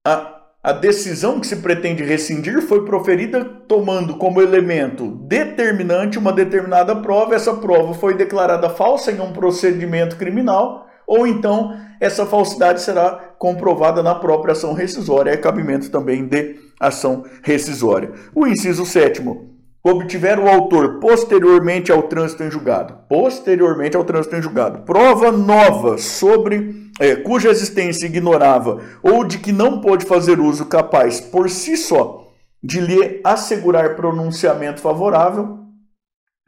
a, 0.07 0.37
a 0.63 0.73
decisão 0.73 1.41
que 1.41 1.47
se 1.47 1.57
pretende 1.57 2.05
rescindir 2.05 2.63
foi 2.63 2.85
proferida 2.85 3.45
tomando 3.45 4.17
como 4.17 4.43
elemento 4.43 5.11
determinante 5.27 6.19
uma 6.19 6.33
determinada 6.33 6.95
prova, 6.97 7.35
essa 7.35 7.55
prova 7.55 7.95
foi 7.95 8.15
declarada 8.15 8.69
falsa 8.71 9.13
em 9.13 9.21
um 9.21 9.33
procedimento 9.33 10.17
criminal, 10.17 10.87
ou 11.07 11.27
então 11.27 11.77
essa 12.01 12.27
falsidade 12.27 12.83
será 12.83 13.35
comprovada 13.39 14.03
na 14.03 14.15
própria 14.15 14.53
ação 14.53 14.73
rescisória, 14.73 15.31
é 15.31 15.37
cabimento 15.37 15.91
também 15.91 16.27
de 16.27 16.57
ação 16.81 17.25
rescisória. 17.43 18.13
O 18.35 18.47
inciso 18.47 18.85
sétimo 18.85 19.56
obtiver 19.89 20.39
o 20.39 20.49
autor 20.49 20.99
posteriormente 20.99 21.93
ao 21.93 22.03
trânsito 22.05 22.43
em 22.43 22.51
julgado, 22.51 22.99
posteriormente 23.09 23.97
ao 23.97 24.05
trânsito 24.05 24.37
em 24.37 24.43
julgado, 24.43 24.81
prova 24.81 25.31
nova 25.31 25.97
sobre 25.99 26.91
é, 26.99 27.17
cuja 27.17 27.51
existência 27.51 28.07
ignorava 28.07 28.81
ou 29.03 29.25
de 29.25 29.39
que 29.39 29.53
não 29.53 29.81
pôde 29.81 30.05
fazer 30.05 30.41
uso 30.41 30.67
capaz 30.67 31.21
por 31.21 31.49
si 31.49 31.77
só 31.77 32.27
de 32.63 32.81
lhe 32.81 33.21
assegurar 33.23 33.95
pronunciamento 33.95 34.81
favorável. 34.81 35.61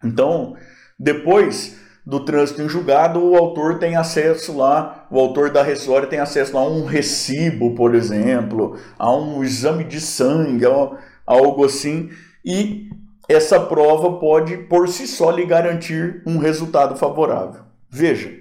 Então, 0.03 0.55
depois 0.99 1.79
do 2.05 2.25
trânsito 2.25 2.63
em 2.63 2.69
julgado, 2.69 3.23
o 3.23 3.37
autor 3.37 3.79
tem 3.79 3.95
acesso 3.95 4.57
lá, 4.57 5.07
o 5.11 5.21
autor 5.21 5.51
da 5.51 5.63
rescisória 5.63 6.09
tem 6.09 6.19
acesso 6.19 6.57
a 6.57 6.67
um 6.67 6.87
recibo, 6.87 7.75
por 7.75 7.95
exemplo, 7.95 8.79
a 8.99 9.15
um 9.15 9.45
exame 9.45 9.85
de 9.85 10.01
sangue, 10.01 10.65
algo 11.27 11.65
assim, 11.65 12.09
e 12.45 12.89
essa 13.29 13.61
prova 13.61 14.19
pode 14.19 14.57
por 14.57 14.89
si 14.89 15.07
só 15.07 15.31
lhe 15.31 15.45
garantir 15.45 16.23
um 16.27 16.39
resultado 16.39 16.97
favorável. 16.97 17.63
Veja, 17.91 18.33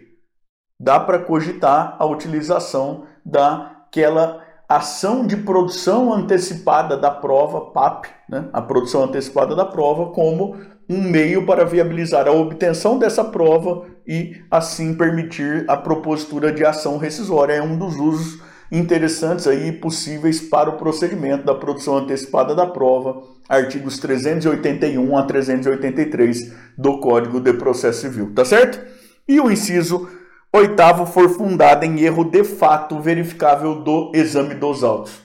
dá 0.79 1.00
para 1.00 1.20
cogitar 1.20 1.98
a 2.00 2.06
utilização 2.06 3.06
daquela 3.25 4.41
ação 4.70 5.25
de 5.25 5.36
produção 5.36 6.13
antecipada 6.13 6.96
da 6.98 7.12
prova, 7.12 7.72
PAP, 7.72 8.06
né? 8.29 8.50
a 8.53 8.62
produção 8.62 9.03
antecipada 9.03 9.56
da 9.56 9.65
prova, 9.65 10.12
como 10.12 10.58
um 10.89 11.01
meio 11.01 11.46
para 11.46 11.65
viabilizar 11.65 12.27
a 12.27 12.32
obtenção 12.32 12.98
dessa 12.98 13.24
prova 13.24 13.86
e 14.08 14.41
assim 14.50 14.96
permitir 14.96 15.65
a 15.67 15.75
propositura 15.75 16.51
de 16.51 16.65
ação 16.65 16.98
rescisória. 16.98 17.53
É 17.53 17.62
um 17.62 17.77
dos 17.77 17.96
usos 17.98 18.41
interessantes 18.72 19.48
aí 19.48 19.72
possíveis 19.72 20.42
para 20.42 20.70
o 20.70 20.78
procedimento 20.78 21.46
da 21.46 21.56
produção 21.56 21.98
antecipada 21.98 22.54
da 22.54 22.68
prova, 22.68 23.24
artigos 23.48 23.98
381 23.98 25.18
a 25.18 25.24
383 25.24 26.54
do 26.78 27.00
Código 27.00 27.40
de 27.40 27.54
Processo 27.54 28.02
Civil, 28.02 28.34
tá 28.34 28.44
certo? 28.44 28.80
E 29.28 29.40
o 29.40 29.52
inciso 29.52 30.10
oitavo 30.54 31.06
for 31.06 31.30
fundado 31.30 31.86
em 31.86 32.00
erro 32.02 32.24
de 32.24 32.44
fato 32.44 33.00
verificável 33.00 33.76
do 33.76 34.12
exame 34.14 34.56
dos 34.56 34.84
autos. 34.84 35.22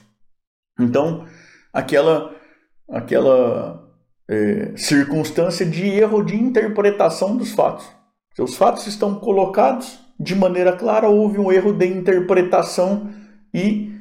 Então, 0.79 1.25
aquela 1.71 2.33
aquela 2.89 3.89
é, 4.29 4.73
circunstância 4.75 5.65
de 5.65 5.85
erro 5.85 6.23
de 6.23 6.35
interpretação 6.35 7.35
dos 7.35 7.51
fatos. 7.51 7.85
Se 8.35 8.41
os 8.41 8.55
fatos 8.55 8.87
estão 8.87 9.15
colocados 9.15 9.99
de 10.19 10.35
maneira 10.35 10.73
clara, 10.73 11.09
houve 11.09 11.39
um 11.39 11.51
erro 11.51 11.73
de 11.73 11.85
interpretação 11.85 13.09
e 13.53 13.91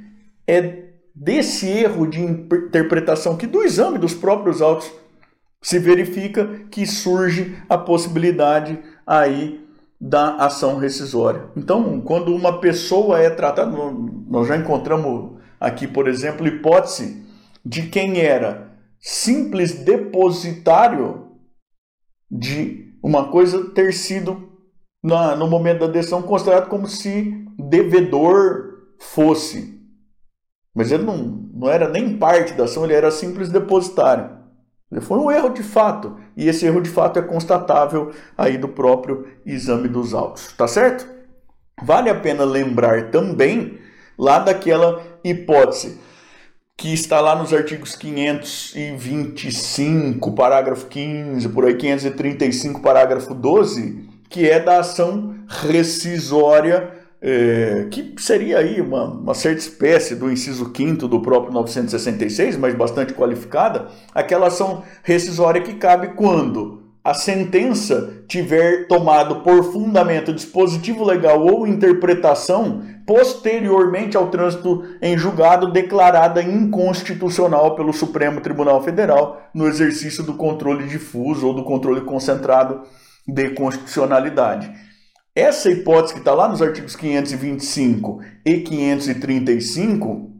é 0.46 0.82
desse 1.14 1.68
erro 1.68 2.06
de 2.06 2.20
interpretação 2.20 3.36
que 3.36 3.46
do 3.46 3.62
exame 3.62 3.98
dos 3.98 4.14
próprios 4.14 4.62
autos 4.62 4.90
se 5.62 5.78
verifica 5.78 6.46
que 6.70 6.86
surge 6.86 7.56
a 7.68 7.78
possibilidade 7.78 8.78
aí 9.06 9.62
da 10.00 10.36
ação 10.36 10.78
rescisória. 10.78 11.48
Então, 11.56 12.00
quando 12.00 12.34
uma 12.34 12.60
pessoa 12.60 13.20
é 13.20 13.30
tratada, 13.30 13.70
nós 14.28 14.48
já 14.48 14.56
encontramos 14.56 15.38
aqui, 15.60 15.86
por 15.86 16.08
exemplo, 16.08 16.46
hipótese 16.46 17.24
de 17.64 17.82
quem 17.82 18.18
era 18.20 18.72
simples 18.98 19.84
depositário 19.84 21.28
de 22.28 22.96
uma 23.02 23.28
coisa 23.28 23.70
ter 23.70 23.92
sido 23.92 24.50
na, 25.02 25.36
no 25.36 25.46
momento 25.46 25.80
da 25.80 25.86
decisão 25.86 26.22
considerado 26.22 26.68
como 26.68 26.88
se 26.88 27.46
devedor 27.58 28.71
fosse. 29.02 29.78
Mas 30.74 30.90
ele 30.90 31.02
não, 31.02 31.18
não 31.52 31.68
era 31.68 31.86
nem 31.88 32.16
parte 32.16 32.54
da 32.54 32.64
ação, 32.64 32.84
ele 32.84 32.94
era 32.94 33.10
simples 33.10 33.50
depositário. 33.50 34.40
Foi 35.00 35.18
um 35.18 35.30
erro 35.30 35.50
de 35.50 35.62
fato, 35.62 36.16
e 36.36 36.48
esse 36.48 36.66
erro 36.66 36.80
de 36.80 36.90
fato 36.90 37.18
é 37.18 37.22
constatável 37.22 38.12
aí 38.36 38.58
do 38.58 38.68
próprio 38.68 39.26
exame 39.44 39.88
dos 39.88 40.12
autos, 40.12 40.52
tá 40.52 40.68
certo? 40.68 41.08
Vale 41.82 42.10
a 42.10 42.14
pena 42.14 42.44
lembrar 42.44 43.10
também 43.10 43.78
lá 44.18 44.38
daquela 44.38 45.02
hipótese 45.24 45.98
que 46.76 46.92
está 46.92 47.20
lá 47.20 47.34
nos 47.36 47.54
artigos 47.54 47.96
525, 47.96 50.32
parágrafo 50.32 50.86
15, 50.86 51.48
por 51.50 51.64
aí 51.64 51.76
535, 51.76 52.80
parágrafo 52.80 53.34
12, 53.34 54.08
que 54.28 54.48
é 54.48 54.60
da 54.60 54.80
ação 54.80 55.36
rescisória 55.46 57.01
é, 57.22 57.86
que 57.88 58.14
seria 58.18 58.58
aí 58.58 58.80
uma, 58.80 59.04
uma, 59.04 59.34
certa 59.34 59.60
espécie 59.60 60.16
do 60.16 60.30
inciso 60.30 60.72
5 60.76 61.06
do 61.06 61.20
próprio 61.20 61.52
966, 61.52 62.56
mas 62.56 62.74
bastante 62.74 63.14
qualificada, 63.14 63.86
aquela 64.12 64.48
ação 64.48 64.82
rescisória 65.04 65.62
que 65.62 65.74
cabe 65.74 66.14
quando 66.14 66.82
a 67.04 67.14
sentença 67.14 68.24
tiver 68.26 68.86
tomado 68.88 69.36
por 69.42 69.72
fundamento 69.72 70.32
dispositivo 70.32 71.04
legal 71.04 71.44
ou 71.44 71.66
interpretação 71.66 72.82
posteriormente 73.06 74.16
ao 74.16 74.28
trânsito 74.28 74.84
em 75.00 75.16
julgado 75.16 75.72
declarada 75.72 76.42
inconstitucional 76.42 77.74
pelo 77.74 77.92
Supremo 77.92 78.40
Tribunal 78.40 78.82
Federal 78.82 79.42
no 79.54 79.66
exercício 79.68 80.24
do 80.24 80.34
controle 80.34 80.88
difuso 80.88 81.46
ou 81.46 81.54
do 81.54 81.64
controle 81.64 82.00
concentrado 82.02 82.82
de 83.26 83.50
constitucionalidade. 83.50 84.72
Essa 85.34 85.70
hipótese 85.70 86.12
que 86.12 86.20
está 86.20 86.34
lá 86.34 86.46
nos 86.46 86.60
artigos 86.60 86.94
525 86.94 88.20
e 88.44 88.58
535, 88.58 90.30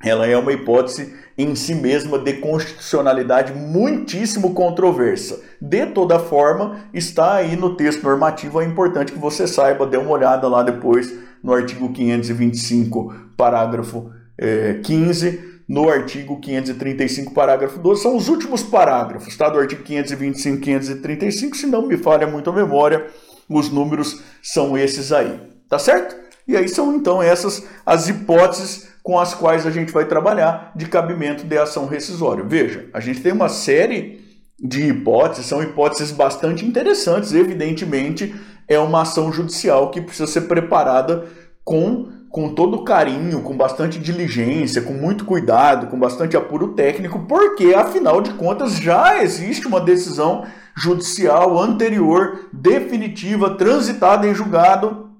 ela 0.00 0.28
é 0.28 0.36
uma 0.36 0.52
hipótese 0.52 1.12
em 1.36 1.56
si 1.56 1.74
mesma 1.74 2.20
de 2.20 2.34
constitucionalidade 2.34 3.52
muitíssimo 3.52 4.54
controversa. 4.54 5.40
De 5.60 5.86
toda 5.86 6.20
forma, 6.20 6.88
está 6.94 7.34
aí 7.34 7.56
no 7.56 7.74
texto 7.74 8.04
normativo, 8.04 8.60
é 8.60 8.64
importante 8.64 9.10
que 9.10 9.18
você 9.18 9.44
saiba, 9.44 9.84
dê 9.84 9.96
uma 9.96 10.12
olhada 10.12 10.46
lá 10.46 10.62
depois 10.62 11.12
no 11.42 11.52
artigo 11.52 11.92
525, 11.92 13.32
parágrafo 13.36 14.12
é, 14.38 14.74
15, 14.84 15.62
no 15.68 15.90
artigo 15.90 16.40
535, 16.40 17.34
parágrafo 17.34 17.80
12, 17.80 18.02
são 18.02 18.16
os 18.16 18.28
últimos 18.28 18.62
parágrafos 18.62 19.36
tá? 19.36 19.48
do 19.48 19.58
artigo 19.58 19.82
525 19.82 20.56
e 20.56 20.60
535, 20.60 21.56
se 21.56 21.66
não 21.66 21.88
me 21.88 21.96
falha 21.96 22.26
muito 22.26 22.48
a 22.48 22.52
memória, 22.52 23.04
os 23.48 23.70
números 23.70 24.20
são 24.42 24.76
esses 24.76 25.12
aí, 25.12 25.40
tá 25.68 25.78
certo? 25.78 26.16
E 26.46 26.56
aí 26.56 26.68
são 26.68 26.94
então 26.94 27.22
essas 27.22 27.66
as 27.84 28.08
hipóteses 28.08 28.88
com 29.02 29.18
as 29.18 29.34
quais 29.34 29.66
a 29.66 29.70
gente 29.70 29.92
vai 29.92 30.04
trabalhar 30.04 30.72
de 30.74 30.86
cabimento 30.86 31.44
de 31.44 31.56
ação 31.56 31.86
rescisória. 31.86 32.44
Veja, 32.44 32.88
a 32.92 33.00
gente 33.00 33.20
tem 33.20 33.32
uma 33.32 33.48
série 33.48 34.20
de 34.60 34.88
hipóteses, 34.88 35.46
são 35.46 35.62
hipóteses 35.62 36.10
bastante 36.10 36.64
interessantes, 36.64 37.32
evidentemente 37.32 38.34
é 38.66 38.78
uma 38.78 39.02
ação 39.02 39.32
judicial 39.32 39.90
que 39.90 40.00
precisa 40.00 40.26
ser 40.26 40.42
preparada 40.42 41.26
com 41.64 42.18
com 42.30 42.54
todo 42.54 42.84
carinho, 42.84 43.40
com 43.40 43.56
bastante 43.56 43.98
diligência, 43.98 44.82
com 44.82 44.92
muito 44.92 45.24
cuidado, 45.24 45.86
com 45.86 45.98
bastante 45.98 46.36
apuro 46.36 46.74
técnico, 46.74 47.20
porque 47.20 47.74
afinal 47.74 48.20
de 48.20 48.34
contas 48.34 48.76
já 48.76 49.22
existe 49.22 49.66
uma 49.66 49.80
decisão 49.80 50.44
judicial 50.78 51.58
anterior, 51.58 52.48
definitiva, 52.52 53.56
transitada 53.56 54.26
em 54.26 54.34
julgado, 54.34 55.10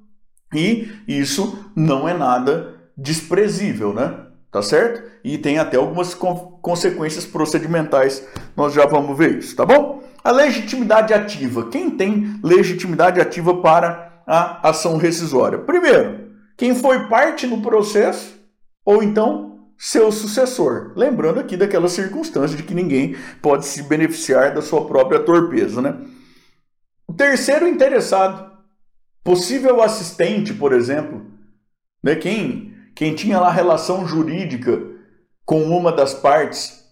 e 0.54 0.88
isso 1.06 1.70
não 1.74 2.08
é 2.08 2.14
nada 2.14 2.74
desprezível, 2.96 3.92
né? 3.92 4.26
Tá 4.50 4.62
certo? 4.62 5.02
E 5.22 5.36
tem 5.36 5.58
até 5.58 5.76
algumas 5.76 6.14
consequências 6.14 7.26
procedimentais, 7.26 8.26
nós 8.56 8.72
já 8.72 8.86
vamos 8.86 9.16
ver 9.16 9.38
isso, 9.38 9.54
tá 9.54 9.66
bom? 9.66 10.02
A 10.24 10.30
legitimidade 10.30 11.12
ativa. 11.12 11.68
Quem 11.68 11.90
tem 11.90 12.40
legitimidade 12.42 13.20
ativa 13.20 13.60
para 13.60 14.22
a 14.26 14.70
ação 14.70 14.96
rescisória? 14.96 15.58
Primeiro, 15.58 16.28
quem 16.56 16.74
foi 16.74 17.08
parte 17.08 17.46
no 17.46 17.60
processo, 17.60 18.38
ou 18.84 19.02
então 19.02 19.47
seu 19.78 20.10
sucessor. 20.10 20.92
Lembrando 20.96 21.38
aqui 21.38 21.56
daquela 21.56 21.88
circunstância 21.88 22.56
de 22.56 22.64
que 22.64 22.74
ninguém 22.74 23.16
pode 23.40 23.64
se 23.64 23.84
beneficiar 23.84 24.52
da 24.52 24.60
sua 24.60 24.84
própria 24.86 25.20
torpeza, 25.20 25.80
né? 25.80 25.96
O 27.06 27.12
terceiro 27.12 27.66
interessado, 27.66 28.50
possível 29.22 29.80
assistente, 29.80 30.52
por 30.52 30.72
exemplo, 30.72 31.24
né? 32.02 32.16
quem, 32.16 32.74
quem 32.94 33.14
tinha 33.14 33.38
lá 33.38 33.50
relação 33.50 34.06
jurídica 34.06 34.82
com 35.44 35.62
uma 35.62 35.90
das 35.90 36.12
partes 36.12 36.84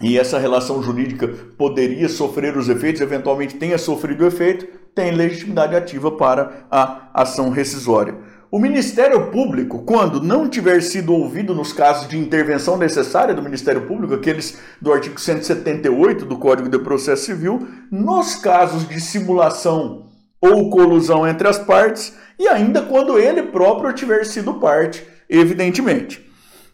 e 0.00 0.18
essa 0.18 0.38
relação 0.38 0.82
jurídica 0.82 1.28
poderia 1.56 2.08
sofrer 2.08 2.56
os 2.56 2.68
efeitos, 2.68 3.00
eventualmente 3.00 3.56
tenha 3.56 3.78
sofrido 3.78 4.26
efeito, 4.26 4.66
tem 4.94 5.10
legitimidade 5.12 5.74
ativa 5.74 6.12
para 6.12 6.66
a 6.70 7.10
ação 7.14 7.50
rescisória. 7.50 8.16
O 8.50 8.58
Ministério 8.58 9.30
Público, 9.30 9.82
quando 9.84 10.22
não 10.22 10.48
tiver 10.48 10.82
sido 10.82 11.12
ouvido 11.12 11.54
nos 11.54 11.72
casos 11.72 12.08
de 12.08 12.18
intervenção 12.18 12.78
necessária 12.78 13.34
do 13.34 13.42
Ministério 13.42 13.86
Público, 13.86 14.14
aqueles 14.14 14.58
do 14.80 14.90
artigo 14.92 15.20
178 15.20 16.24
do 16.24 16.38
Código 16.38 16.68
de 16.68 16.78
Processo 16.78 17.26
Civil, 17.26 17.68
nos 17.90 18.36
casos 18.36 18.88
de 18.88 19.00
simulação 19.00 20.06
ou 20.40 20.70
colusão 20.70 21.26
entre 21.26 21.46
as 21.46 21.58
partes, 21.58 22.16
e 22.38 22.48
ainda 22.48 22.82
quando 22.82 23.18
ele 23.18 23.42
próprio 23.42 23.92
tiver 23.92 24.24
sido 24.24 24.54
parte, 24.54 25.04
evidentemente. 25.28 26.26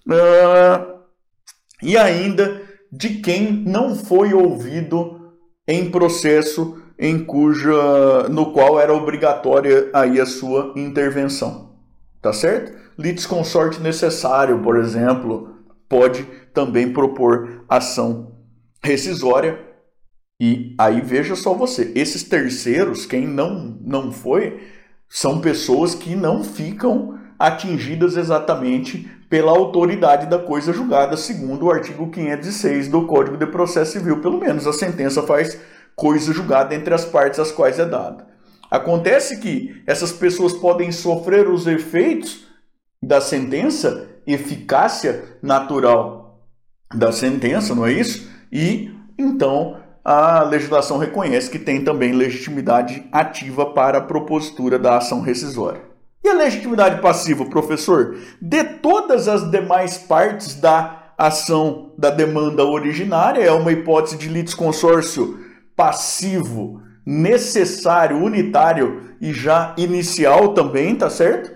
Uh, 0.07 0.95
e 1.83 1.97
ainda 1.97 2.63
de 2.93 3.17
quem 3.17 3.51
não 3.51 3.97
foi 3.97 4.33
ouvido 4.33 5.33
em 5.67 5.91
processo 5.91 6.84
em 6.99 7.25
cuja 7.25 8.29
no 8.29 8.53
qual 8.53 8.79
era 8.81 8.95
obrigatória 8.95 9.91
aí 9.93 10.21
a 10.21 10.27
sua 10.27 10.73
intervenção. 10.77 11.75
Tá 12.21 12.33
certo? 12.33 12.73
Litisconsorte 12.99 13.81
necessário, 13.81 14.61
por 14.61 14.77
exemplo, 14.77 15.57
pode 15.89 16.23
também 16.53 16.93
propor 16.93 17.65
ação 17.69 18.33
rescisória. 18.83 19.59
E 20.41 20.75
aí 20.79 21.01
veja 21.01 21.37
só 21.37 21.55
você, 21.55 21.93
esses 21.95 22.23
terceiros, 22.23 23.07
quem 23.07 23.27
não 23.27 23.79
não 23.81 24.11
foi, 24.11 24.61
são 25.09 25.41
pessoas 25.41 25.95
que 25.95 26.15
não 26.15 26.43
ficam 26.43 27.19
atingidas 27.39 28.17
exatamente 28.17 29.09
pela 29.29 29.53
autoridade 29.53 30.27
da 30.27 30.39
coisa 30.39 30.73
julgada, 30.73 31.17
segundo 31.17 31.67
o 31.67 31.71
artigo 31.71 32.11
506 32.11 32.89
do 32.89 33.07
Código 33.07 33.37
de 33.37 33.47
Processo 33.47 33.93
Civil. 33.93 34.21
Pelo 34.21 34.39
menos 34.39 34.67
a 34.67 34.73
sentença 34.73 35.23
faz 35.23 35.59
coisa 35.95 36.33
julgada 36.33 36.75
entre 36.75 36.93
as 36.93 37.05
partes 37.05 37.39
às 37.39 37.53
quais 37.53 37.79
é 37.79 37.85
dada. 37.85 38.27
Acontece 38.71 39.39
que 39.39 39.83
essas 39.87 40.13
pessoas 40.13 40.53
podem 40.53 40.91
sofrer 40.91 41.49
os 41.49 41.67
efeitos 41.67 42.47
da 43.03 43.21
sentença, 43.21 44.09
eficácia 44.27 45.39
natural 45.43 46.41
da 46.93 47.13
sentença, 47.13 47.75
não 47.75 47.87
é 47.87 47.93
isso? 47.93 48.29
E 48.51 48.91
então 49.19 49.77
a 50.05 50.43
legislação 50.43 50.99
reconhece 50.99 51.51
que 51.51 51.59
tem 51.59 51.85
também 51.85 52.13
legitimidade 52.13 53.07
ativa 53.11 53.67
para 53.67 53.99
a 53.99 54.03
propositura 54.03 54.79
da 54.79 54.99
ação 54.99 55.21
rescisória. 55.21 55.83
E 56.23 56.29
a 56.29 56.35
legitimidade 56.35 57.01
passiva, 57.01 57.45
professor? 57.45 58.17
De 58.41 58.65
todas 58.65 59.29
as 59.29 59.51
demais 59.51 59.99
partes 59.99 60.55
da 60.55 61.13
ação 61.17 61.93
da 61.97 62.11
demanda 62.11 62.65
originária, 62.65 63.43
é 63.43 63.53
uma 63.53 63.73
hipótese 63.73 64.17
de 64.17 64.29
litisconsórcio 64.29 65.44
passivo, 65.77 66.83
necessário, 67.05 68.17
unitário 68.17 69.17
e 69.21 69.33
já 69.33 69.75
inicial 69.77 70.55
também, 70.55 70.95
tá 70.95 71.11
certo? 71.11 71.53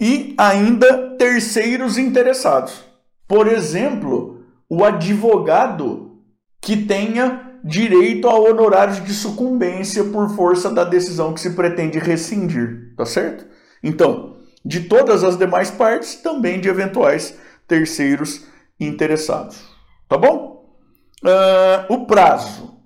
E 0.00 0.34
ainda 0.38 1.16
terceiros 1.16 1.98
interessados. 1.98 2.84
Por 3.26 3.46
exemplo, 3.46 4.44
o 4.68 4.84
advogado 4.84 6.22
que 6.60 6.76
tenha 6.76 7.58
direito 7.64 8.28
a 8.28 8.38
honorários 8.38 9.04
de 9.04 9.12
sucumbência 9.12 10.04
por 10.04 10.30
força 10.30 10.70
da 10.70 10.84
decisão 10.84 11.34
que 11.34 11.40
se 11.40 11.50
pretende 11.50 11.98
rescindir, 11.98 12.94
tá 12.96 13.04
certo? 13.04 13.46
Então, 13.82 14.36
de 14.64 14.80
todas 14.80 15.24
as 15.24 15.36
demais 15.36 15.70
partes, 15.70 16.16
também 16.16 16.60
de 16.60 16.68
eventuais 16.68 17.36
terceiros 17.66 18.46
interessados, 18.78 19.60
tá 20.08 20.16
bom? 20.16 20.76
Uh, 21.24 21.92
o 21.92 22.06
prazo. 22.06 22.77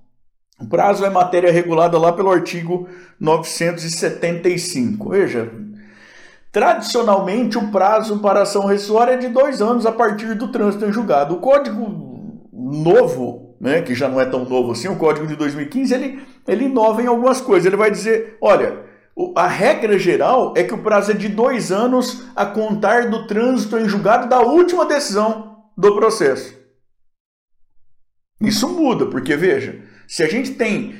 O 0.62 0.66
prazo 0.69 1.04
é 1.04 1.11
matéria 1.11 1.50
regulada 1.50 1.99
lá 1.99 2.12
pelo 2.12 2.31
artigo 2.31 2.88
975. 3.19 5.11
Veja, 5.11 5.50
tradicionalmente 6.52 7.59
o 7.59 7.73
prazo 7.73 8.21
para 8.21 8.42
ação 8.42 8.66
rescisória 8.66 9.14
é 9.14 9.16
de 9.16 9.28
dois 9.28 9.61
anos 9.61 9.85
a 9.85 9.90
partir 9.90 10.35
do 10.35 10.52
trânsito 10.52 10.85
em 10.85 10.92
julgado. 10.92 11.35
O 11.35 11.40
código 11.40 12.40
novo, 12.52 13.57
né, 13.61 13.83
que 13.83 13.92
já 13.92 14.09
não 14.09 14.21
é 14.21 14.25
tão 14.25 14.45
novo 14.45 14.71
assim, 14.71 14.87
o 14.87 14.97
código 14.97 15.26
de 15.26 15.35
2015, 15.35 15.92
ele, 15.92 16.23
ele 16.47 16.66
inova 16.66 17.02
em 17.02 17.07
algumas 17.07 17.40
coisas. 17.40 17.66
Ele 17.66 17.76
vai 17.76 17.90
dizer, 17.90 18.38
olha, 18.40 18.85
a 19.35 19.49
regra 19.49 19.99
geral 19.99 20.54
é 20.57 20.62
que 20.62 20.75
o 20.75 20.78
prazo 20.78 21.11
é 21.11 21.14
de 21.14 21.28
dois 21.28 21.72
anos 21.72 22.25
a 22.37 22.46
contar 22.46 23.11
do 23.11 23.27
trânsito 23.27 23.77
em 23.77 23.88
julgado 23.88 24.29
da 24.29 24.40
última 24.40 24.87
decisão 24.87 25.57
do 25.77 25.92
processo. 25.96 26.62
Isso 28.42 28.68
muda, 28.68 29.07
porque 29.07 29.37
veja, 29.37 29.81
se 30.07 30.22
a 30.22 30.28
gente 30.28 30.52
tem 30.52 30.94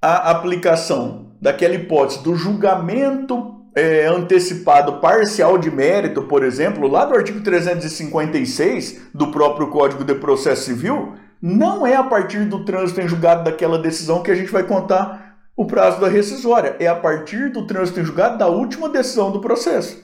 a 0.00 0.30
aplicação 0.30 1.32
daquela 1.40 1.74
hipótese 1.74 2.22
do 2.22 2.34
julgamento 2.34 3.62
é, 3.74 4.06
antecipado 4.06 5.00
parcial 5.00 5.56
de 5.56 5.70
mérito, 5.70 6.22
por 6.24 6.44
exemplo, 6.44 6.86
lá 6.86 7.04
do 7.04 7.14
artigo 7.14 7.40
356 7.40 9.08
do 9.14 9.30
próprio 9.30 9.68
Código 9.68 10.04
de 10.04 10.14
Processo 10.14 10.64
Civil, 10.64 11.14
não 11.40 11.86
é 11.86 11.96
a 11.96 12.04
partir 12.04 12.44
do 12.44 12.64
trânsito 12.64 13.00
em 13.00 13.08
julgado 13.08 13.44
daquela 13.44 13.78
decisão 13.78 14.22
que 14.22 14.30
a 14.30 14.34
gente 14.34 14.52
vai 14.52 14.62
contar 14.62 15.38
o 15.56 15.66
prazo 15.66 16.00
da 16.00 16.08
rescisória, 16.08 16.76
é 16.78 16.86
a 16.86 16.94
partir 16.94 17.50
do 17.50 17.66
trânsito 17.66 18.00
em 18.00 18.04
julgado 18.04 18.38
da 18.38 18.46
última 18.46 18.88
decisão 18.88 19.30
do 19.30 19.40
processo. 19.40 20.02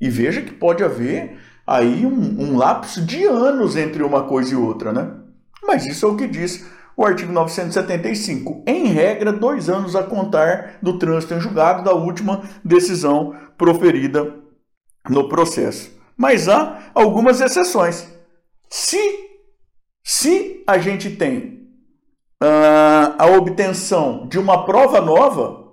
E 0.00 0.10
veja 0.10 0.42
que 0.42 0.52
pode 0.52 0.84
haver 0.84 1.38
aí 1.66 2.04
um, 2.04 2.42
um 2.42 2.56
lapso 2.56 3.00
de 3.04 3.24
anos 3.24 3.76
entre 3.76 4.02
uma 4.02 4.24
coisa 4.24 4.52
e 4.52 4.56
outra, 4.56 4.92
né? 4.92 5.23
Mas 5.66 5.86
isso 5.86 6.06
é 6.06 6.08
o 6.08 6.16
que 6.16 6.26
diz 6.26 6.64
o 6.96 7.04
artigo 7.04 7.32
975. 7.32 8.62
Em 8.66 8.86
regra, 8.86 9.32
dois 9.32 9.68
anos 9.68 9.96
a 9.96 10.02
contar 10.02 10.78
do 10.80 10.98
trânsito 10.98 11.34
em 11.34 11.40
julgado 11.40 11.82
da 11.82 11.92
última 11.92 12.42
decisão 12.64 13.34
proferida 13.56 14.34
no 15.08 15.28
processo. 15.28 15.90
Mas 16.16 16.48
há 16.48 16.90
algumas 16.94 17.40
exceções. 17.40 18.08
Se, 18.70 18.98
se 20.04 20.62
a 20.66 20.78
gente 20.78 21.10
tem 21.10 21.68
uh, 22.42 23.14
a 23.18 23.26
obtenção 23.26 24.26
de 24.28 24.38
uma 24.38 24.64
prova 24.64 25.00
nova, 25.00 25.63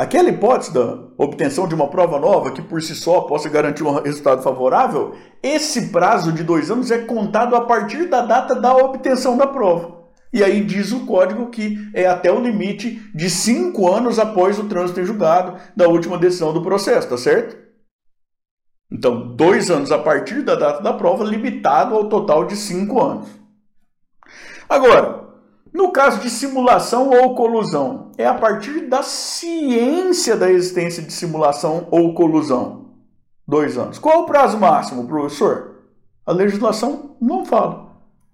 aquela 0.00 0.30
hipótese 0.30 0.72
da 0.72 0.98
obtenção 1.18 1.68
de 1.68 1.74
uma 1.74 1.88
prova 1.88 2.18
nova 2.18 2.52
que 2.52 2.62
por 2.62 2.80
si 2.80 2.94
só 2.94 3.20
possa 3.20 3.50
garantir 3.50 3.82
um 3.82 4.00
resultado 4.00 4.42
favorável, 4.42 5.14
esse 5.42 5.88
prazo 5.88 6.32
de 6.32 6.42
dois 6.42 6.70
anos 6.70 6.90
é 6.90 7.00
contado 7.00 7.54
a 7.54 7.66
partir 7.66 8.08
da 8.08 8.22
data 8.22 8.54
da 8.54 8.74
obtenção 8.74 9.36
da 9.36 9.46
prova. 9.46 10.00
E 10.32 10.42
aí 10.42 10.64
diz 10.64 10.90
o 10.90 11.04
código 11.04 11.50
que 11.50 11.76
é 11.92 12.06
até 12.06 12.32
o 12.32 12.40
limite 12.40 13.02
de 13.14 13.28
cinco 13.28 13.92
anos 13.92 14.18
após 14.18 14.58
o 14.58 14.68
trânsito 14.68 15.00
em 15.00 15.04
julgado 15.04 15.60
da 15.76 15.86
última 15.86 16.16
decisão 16.16 16.50
do 16.54 16.62
processo, 16.62 17.06
tá 17.06 17.18
certo? 17.18 17.58
Então, 18.90 19.36
dois 19.36 19.70
anos 19.70 19.92
a 19.92 19.98
partir 19.98 20.40
da 20.42 20.54
data 20.54 20.82
da 20.82 20.94
prova, 20.94 21.24
limitado 21.24 21.94
ao 21.94 22.08
total 22.08 22.46
de 22.46 22.56
cinco 22.56 23.02
anos. 23.02 23.28
Agora, 24.66 25.29
no 25.72 25.92
caso 25.92 26.20
de 26.20 26.28
simulação 26.28 27.10
ou 27.10 27.34
colusão, 27.34 28.10
é 28.18 28.26
a 28.26 28.34
partir 28.34 28.88
da 28.88 29.02
ciência 29.02 30.36
da 30.36 30.50
existência 30.50 31.02
de 31.02 31.12
simulação 31.12 31.86
ou 31.90 32.12
colusão. 32.14 32.86
Dois 33.46 33.78
anos. 33.78 33.98
Qual 33.98 34.22
o 34.22 34.26
prazo 34.26 34.58
máximo, 34.58 35.06
professor? 35.06 35.82
A 36.26 36.32
legislação 36.32 37.16
não 37.20 37.44
fala. 37.44 37.90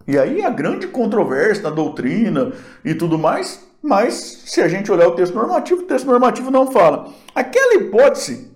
E 0.06 0.18
aí 0.18 0.44
a 0.44 0.50
grande 0.50 0.86
controvérsia 0.86 1.64
da 1.64 1.70
doutrina 1.70 2.52
e 2.84 2.94
tudo 2.94 3.18
mais, 3.18 3.66
mas 3.82 4.42
se 4.46 4.60
a 4.60 4.68
gente 4.68 4.90
olhar 4.90 5.08
o 5.08 5.14
texto 5.14 5.34
normativo, 5.34 5.82
o 5.82 5.86
texto 5.86 6.06
normativo 6.06 6.50
não 6.50 6.70
fala. 6.70 7.12
Aquela 7.34 7.74
hipótese 7.74 8.52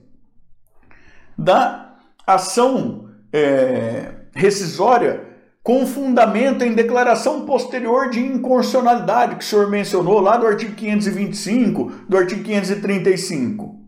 da 1.37 1.97
ação 2.27 3.09
é, 3.33 4.13
rescisória 4.35 5.30
com 5.63 5.87
fundamento 5.87 6.65
em 6.65 6.75
declaração 6.75 7.45
posterior 7.45 8.11
de 8.11 8.21
inconstitucionalidade 8.21 9.37
que 9.37 9.45
o 9.45 9.47
senhor 9.47 9.69
mencionou 9.69 10.21
lá 10.21 10.37
do 10.37 10.47
artigo 10.47 10.75
525, 10.75 11.93
do 12.09 12.17
artigo 12.17 12.43
535 12.43 13.81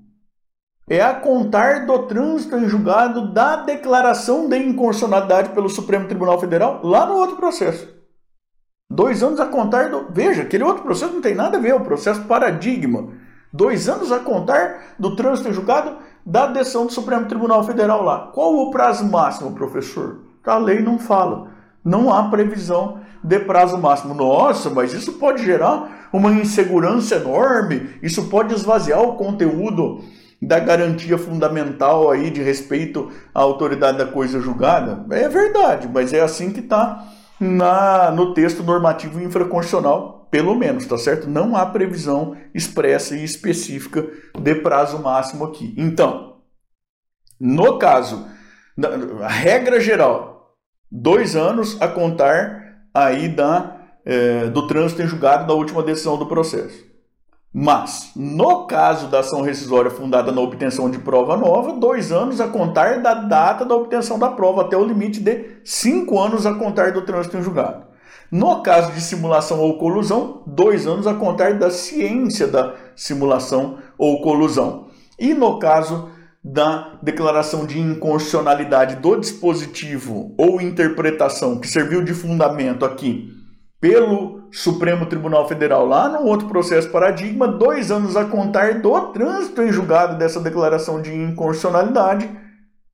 é 0.88 1.00
a 1.00 1.14
contar 1.14 1.86
do 1.86 2.00
trânsito 2.00 2.56
em 2.56 2.68
julgado 2.68 3.32
da 3.32 3.56
declaração 3.56 4.48
de 4.48 4.58
inconstitucionalidade 4.58 5.50
pelo 5.50 5.68
Supremo 5.68 6.06
Tribunal 6.06 6.38
Federal 6.38 6.80
lá 6.82 7.06
no 7.06 7.14
outro 7.14 7.36
processo. 7.36 7.88
Dois 8.90 9.22
anos 9.22 9.40
a 9.40 9.46
contar 9.46 9.88
do. 9.88 10.08
Veja, 10.10 10.42
aquele 10.42 10.64
outro 10.64 10.82
processo 10.82 11.14
não 11.14 11.22
tem 11.22 11.34
nada 11.34 11.56
a 11.56 11.60
ver, 11.60 11.70
é 11.70 11.74
o 11.74 11.80
processo 11.80 12.22
paradigma. 12.24 13.08
Dois 13.50 13.88
anos 13.88 14.12
a 14.12 14.18
contar 14.18 14.94
do 14.98 15.16
trânsito 15.16 15.48
em 15.48 15.52
julgado 15.52 15.96
da 16.26 16.46
decisão 16.46 16.84
do 16.86 16.92
Supremo 16.92 17.26
Tribunal 17.26 17.64
Federal 17.64 18.02
lá. 18.02 18.30
Qual 18.34 18.54
o 18.54 18.70
prazo 18.70 19.10
máximo, 19.10 19.54
professor? 19.54 20.20
A 20.44 20.58
lei 20.58 20.82
não 20.82 20.98
fala. 20.98 21.51
Não 21.84 22.12
há 22.12 22.24
previsão 22.24 23.00
de 23.22 23.38
prazo 23.40 23.78
máximo. 23.78 24.14
Nossa, 24.14 24.70
mas 24.70 24.92
isso 24.92 25.14
pode 25.14 25.44
gerar 25.44 26.08
uma 26.12 26.30
insegurança 26.32 27.16
enorme, 27.16 27.90
isso 28.02 28.28
pode 28.28 28.54
esvaziar 28.54 29.00
o 29.00 29.16
conteúdo 29.16 30.04
da 30.40 30.58
garantia 30.58 31.16
fundamental 31.16 32.10
aí 32.10 32.30
de 32.30 32.42
respeito 32.42 33.10
à 33.32 33.40
autoridade 33.40 33.98
da 33.98 34.06
coisa 34.06 34.40
julgada? 34.40 35.06
É 35.14 35.28
verdade, 35.28 35.88
mas 35.92 36.12
é 36.12 36.20
assim 36.20 36.52
que 36.52 36.60
está 36.60 37.08
no 38.14 38.34
texto 38.34 38.62
normativo 38.62 39.20
infraconstitucional, 39.20 40.28
pelo 40.30 40.54
menos, 40.56 40.86
tá 40.86 40.96
certo? 40.98 41.28
Não 41.28 41.54
há 41.54 41.66
previsão 41.66 42.36
expressa 42.54 43.14
e 43.16 43.22
específica 43.22 44.06
de 44.38 44.54
prazo 44.56 44.98
máximo 44.98 45.44
aqui. 45.44 45.74
Então, 45.76 46.30
No 47.44 47.76
caso, 47.76 48.24
a 49.20 49.28
regra 49.28 49.80
geral, 49.80 50.31
dois 50.92 51.34
anos 51.34 51.80
a 51.80 51.88
contar 51.88 52.84
aí 52.92 53.26
da, 53.26 53.78
é, 54.04 54.48
do 54.48 54.66
trânsito 54.66 55.00
em 55.00 55.06
julgado 55.06 55.46
da 55.46 55.54
última 55.54 55.82
decisão 55.82 56.18
do 56.18 56.26
processo. 56.26 56.92
Mas, 57.54 58.12
no 58.14 58.66
caso 58.66 59.08
da 59.08 59.20
ação 59.20 59.42
rescisória 59.42 59.90
fundada 59.90 60.32
na 60.32 60.40
obtenção 60.40 60.90
de 60.90 60.98
prova 60.98 61.36
nova, 61.36 61.72
dois 61.72 62.12
anos 62.12 62.40
a 62.40 62.48
contar 62.48 63.00
da 63.00 63.14
data 63.14 63.64
da 63.64 63.74
obtenção 63.74 64.18
da 64.18 64.30
prova, 64.30 64.62
até 64.62 64.76
o 64.76 64.84
limite 64.84 65.20
de 65.20 65.60
cinco 65.64 66.18
anos 66.18 66.46
a 66.46 66.54
contar 66.54 66.92
do 66.92 67.02
trânsito 67.02 67.36
em 67.36 67.42
julgado. 67.42 67.84
No 68.30 68.62
caso 68.62 68.92
de 68.92 69.00
simulação 69.02 69.60
ou 69.60 69.76
colusão, 69.76 70.42
dois 70.46 70.86
anos 70.86 71.06
a 71.06 71.12
contar 71.12 71.58
da 71.58 71.70
ciência 71.70 72.46
da 72.46 72.74
simulação 72.96 73.78
ou 73.98 74.22
colusão. 74.22 74.86
E 75.18 75.34
no 75.34 75.58
caso 75.58 76.08
da 76.44 76.98
declaração 77.02 77.64
de 77.64 77.78
inconstitucionalidade 77.78 78.96
do 78.96 79.16
dispositivo 79.16 80.34
ou 80.36 80.60
interpretação 80.60 81.60
que 81.60 81.68
serviu 81.68 82.02
de 82.02 82.12
fundamento 82.12 82.84
aqui 82.84 83.30
pelo 83.80 84.42
Supremo 84.52 85.06
Tribunal 85.06 85.48
Federal, 85.48 85.86
lá 85.86 86.08
no 86.08 86.26
outro 86.26 86.46
processo 86.48 86.90
paradigma, 86.90 87.48
dois 87.48 87.90
anos 87.90 88.16
a 88.16 88.24
contar 88.24 88.80
do 88.80 89.00
trânsito 89.12 89.62
em 89.62 89.72
julgado 89.72 90.18
dessa 90.18 90.38
declaração 90.40 91.00
de 91.00 91.12
inconstitucionalidade, 91.12 92.30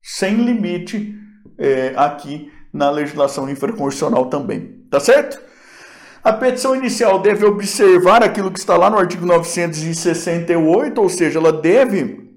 sem 0.01 0.35
limite 0.35 1.13
é, 1.57 1.93
aqui 1.95 2.51
na 2.73 2.89
legislação 2.89 3.49
infraconstitucional 3.49 4.27
também. 4.27 4.85
Tá 4.89 4.99
certo? 4.99 5.39
A 6.23 6.33
petição 6.33 6.75
inicial 6.75 7.19
deve 7.21 7.45
observar 7.45 8.23
aquilo 8.23 8.51
que 8.51 8.59
está 8.59 8.75
lá 8.75 8.89
no 8.89 8.97
artigo 8.97 9.25
968, 9.25 10.99
ou 10.99 11.09
seja, 11.09 11.39
ela 11.39 11.53
deve 11.53 12.28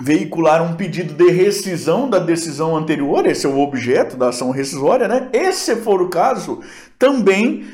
veicular 0.00 0.62
um 0.62 0.76
pedido 0.76 1.12
de 1.12 1.30
rescisão 1.30 2.08
da 2.08 2.18
decisão 2.18 2.74
anterior, 2.74 3.26
esse 3.26 3.44
é 3.44 3.48
o 3.48 3.58
objeto 3.58 4.16
da 4.16 4.30
ação 4.30 4.50
rescisória, 4.50 5.06
né? 5.06 5.28
E 5.32 5.52
se 5.52 5.76
for 5.76 6.00
o 6.00 6.08
caso, 6.08 6.60
também 6.98 7.66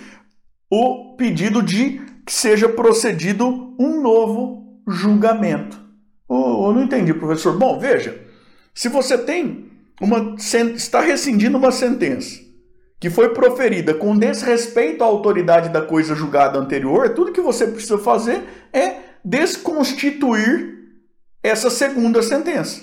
o 0.68 1.14
pedido 1.16 1.62
de 1.62 2.00
que 2.26 2.32
seja 2.32 2.68
procedido 2.68 3.72
um 3.78 4.02
novo 4.02 4.80
julgamento. 4.88 5.80
Eu 6.28 6.72
não 6.74 6.82
entendi, 6.82 7.14
professor. 7.14 7.56
Bom, 7.56 7.78
veja, 7.78 8.20
se 8.74 8.88
você 8.88 9.16
tem 9.16 9.70
uma 10.00 10.34
está 10.74 11.00
rescindindo 11.00 11.56
uma 11.56 11.70
sentença 11.70 12.44
que 12.98 13.08
foi 13.08 13.28
proferida 13.28 13.94
com 13.94 14.18
desrespeito 14.18 15.04
à 15.04 15.06
autoridade 15.06 15.68
da 15.68 15.82
coisa 15.82 16.14
julgada 16.14 16.58
anterior, 16.58 17.10
tudo 17.10 17.30
que 17.30 17.40
você 17.40 17.68
precisa 17.68 17.98
fazer 17.98 18.42
é 18.72 18.96
desconstituir 19.24 20.75
essa 21.46 21.70
segunda 21.70 22.22
sentença. 22.22 22.80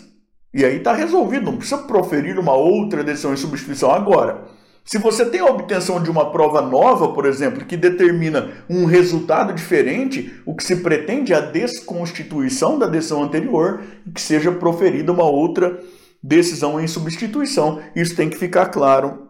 E 0.54 0.63
aí 0.63 0.78
está 0.78 0.93
resolvido, 0.93 1.45
não 1.45 1.58
precisa 1.58 1.80
proferir 1.80 2.38
uma 2.38 2.54
outra 2.54 3.04
decisão 3.04 3.34
em 3.34 3.38
substituição 3.38 3.91
agora. 3.91 4.45
Se 4.86 4.97
você 4.97 5.26
tem 5.26 5.39
a 5.39 5.45
obtenção 5.45 6.04
de 6.04 6.12
uma 6.12 6.32
prova 6.32 6.62
nova, 6.62 7.13
por 7.13 7.26
exemplo, 7.26 7.65
que 7.65 7.78
determina 7.78 8.52
um 8.69 8.86
resultado 8.86 9.54
diferente, 9.54 10.34
o 10.45 10.54
que 10.54 10.63
se 10.63 10.78
pretende 10.78 11.34
é 11.34 11.38
a 11.38 11.41
desconstituição 11.41 12.78
da 12.78 12.86
decisão 12.86 13.23
anterior 13.23 13.82
e 14.06 14.12
que 14.12 14.21
seja 14.21 14.52
proferida 14.52 15.12
uma 15.12 15.23
outra 15.23 15.80
decisão 16.21 16.80
em 16.80 16.88
substituição. 16.88 17.82
Isso 17.95 18.15
tem 18.15 18.30
que 18.30 18.38
ficar 18.38 18.67
claro 18.67 19.30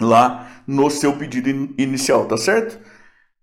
lá 0.00 0.62
no 0.66 0.90
seu 0.90 1.12
pedido 1.12 1.48
inicial, 1.78 2.24
tá 2.24 2.36
certo? 2.36 2.78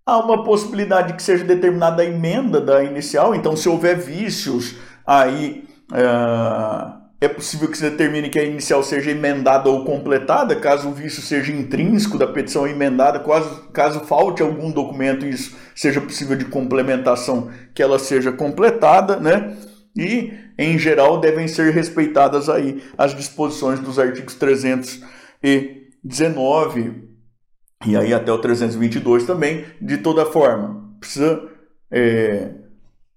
Há 0.04 0.18
uma 0.18 0.44
possibilidade 0.44 1.08
de 1.08 1.14
que 1.14 1.22
seja 1.22 1.44
determinada 1.44 2.02
a 2.02 2.06
emenda 2.06 2.60
da 2.60 2.82
inicial, 2.82 3.34
então 3.34 3.56
se 3.56 3.68
houver 3.68 3.96
vícios 3.96 4.76
aí. 5.06 5.64
Uh 5.92 7.06
é 7.20 7.28
possível 7.28 7.68
que 7.68 7.76
se 7.78 7.88
determine 7.88 8.28
que 8.28 8.38
a 8.38 8.44
inicial 8.44 8.82
seja 8.82 9.10
emendada 9.10 9.70
ou 9.70 9.84
completada, 9.84 10.54
caso 10.54 10.90
o 10.90 10.92
vício 10.92 11.22
seja 11.22 11.50
intrínseco 11.50 12.18
da 12.18 12.26
petição 12.26 12.66
emendada, 12.66 13.20
caso, 13.20 13.68
caso 13.72 14.00
falte 14.00 14.42
algum 14.42 14.70
documento 14.70 15.24
e 15.24 15.30
isso 15.30 15.56
seja 15.74 15.98
possível 16.00 16.36
de 16.36 16.44
complementação, 16.44 17.50
que 17.74 17.82
ela 17.82 17.98
seja 17.98 18.30
completada, 18.32 19.16
né? 19.16 19.56
E, 19.96 20.30
em 20.58 20.78
geral, 20.78 21.18
devem 21.18 21.48
ser 21.48 21.72
respeitadas 21.72 22.50
aí 22.50 22.82
as 22.98 23.14
disposições 23.14 23.80
dos 23.80 23.98
artigos 23.98 24.34
319 24.34 27.06
e 27.86 27.96
aí 27.96 28.12
até 28.12 28.30
o 28.30 28.38
322 28.38 29.24
também, 29.24 29.64
de 29.80 29.96
toda 29.98 30.26
forma. 30.26 30.94
Precisa... 31.00 31.48
É, 31.90 32.65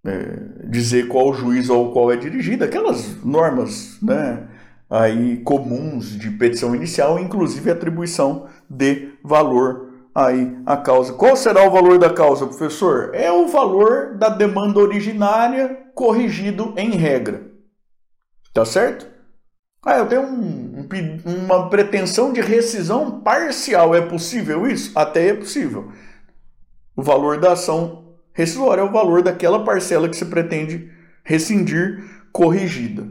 é, 0.06 0.66
dizer 0.66 1.08
qual 1.08 1.34
juiz 1.34 1.70
ao 1.70 1.92
qual 1.92 2.12
é 2.12 2.16
dirigida, 2.16 2.66
aquelas 2.66 3.24
normas 3.24 3.98
né, 4.02 4.48
aí 4.90 5.38
comuns 5.38 6.18
de 6.18 6.32
petição 6.32 6.76
inicial, 6.76 7.20
inclusive 7.20 7.70
atribuição 7.70 8.48
de 8.70 9.14
valor 9.24 9.90
aí 10.14 10.58
à 10.66 10.78
causa. 10.78 11.14
Qual 11.14 11.36
será 11.36 11.68
o 11.68 11.72
valor 11.72 11.98
da 11.98 12.10
causa, 12.10 12.46
professor? 12.46 13.12
É 13.14 13.32
o 13.32 13.48
valor 13.48 14.16
da 14.16 14.30
demanda 14.30 14.80
originária 14.80 15.78
corrigido 15.94 16.74
em 16.78 16.92
regra. 16.92 17.50
Tá 18.54 18.66
certo? 18.66 19.08
Ah, 19.86 19.98
eu 19.98 20.08
tenho 20.08 20.24
um, 20.24 20.88
um, 21.26 21.46
uma 21.46 21.70
pretensão 21.70 22.34
de 22.34 22.42
rescisão 22.42 23.22
parcial. 23.22 23.96
É 23.96 24.02
possível 24.02 24.68
isso? 24.68 24.92
Até 24.98 25.30
é 25.30 25.34
possível. 25.34 25.92
O 26.96 27.02
valor 27.02 27.40
da 27.40 27.54
ação 27.54 28.09
Rescisório 28.34 28.82
é 28.82 28.84
o 28.84 28.92
valor 28.92 29.22
daquela 29.22 29.64
parcela 29.64 30.08
que 30.08 30.16
se 30.16 30.26
pretende 30.26 30.90
rescindir 31.24 32.04
corrigida. 32.32 33.08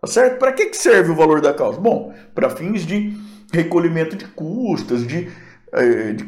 Tá 0.00 0.06
certo? 0.06 0.38
Para 0.38 0.52
que, 0.52 0.66
que 0.66 0.76
serve 0.76 1.10
o 1.10 1.16
valor 1.16 1.40
da 1.40 1.54
causa? 1.54 1.80
Bom, 1.80 2.12
para 2.34 2.50
fins 2.50 2.84
de 2.84 3.16
recolhimento 3.52 4.16
de 4.16 4.26
custas, 4.26 5.06
de, 5.06 5.28
eh, 5.72 6.12
de 6.12 6.26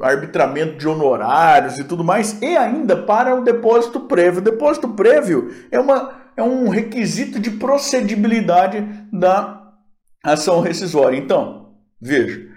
arbitramento 0.00 0.78
de 0.78 0.86
honorários 0.86 1.78
e 1.78 1.84
tudo 1.84 2.04
mais, 2.04 2.40
e 2.40 2.56
ainda 2.56 2.96
para 2.96 3.34
o 3.34 3.42
depósito 3.42 4.00
prévio. 4.00 4.40
O 4.40 4.44
depósito 4.44 4.88
prévio 4.88 5.52
é, 5.70 5.80
uma, 5.80 6.12
é 6.36 6.42
um 6.42 6.68
requisito 6.68 7.40
de 7.40 7.50
procedibilidade 7.50 8.86
da 9.12 9.72
ação 10.22 10.60
rescisória. 10.60 11.16
Então, 11.16 11.72
veja, 12.00 12.49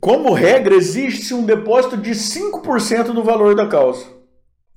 como 0.00 0.32
regra, 0.32 0.74
existe 0.74 1.34
um 1.34 1.44
depósito 1.44 1.96
de 1.96 2.12
5% 2.12 3.12
do 3.12 3.22
valor 3.22 3.54
da 3.54 3.66
causa 3.66 4.18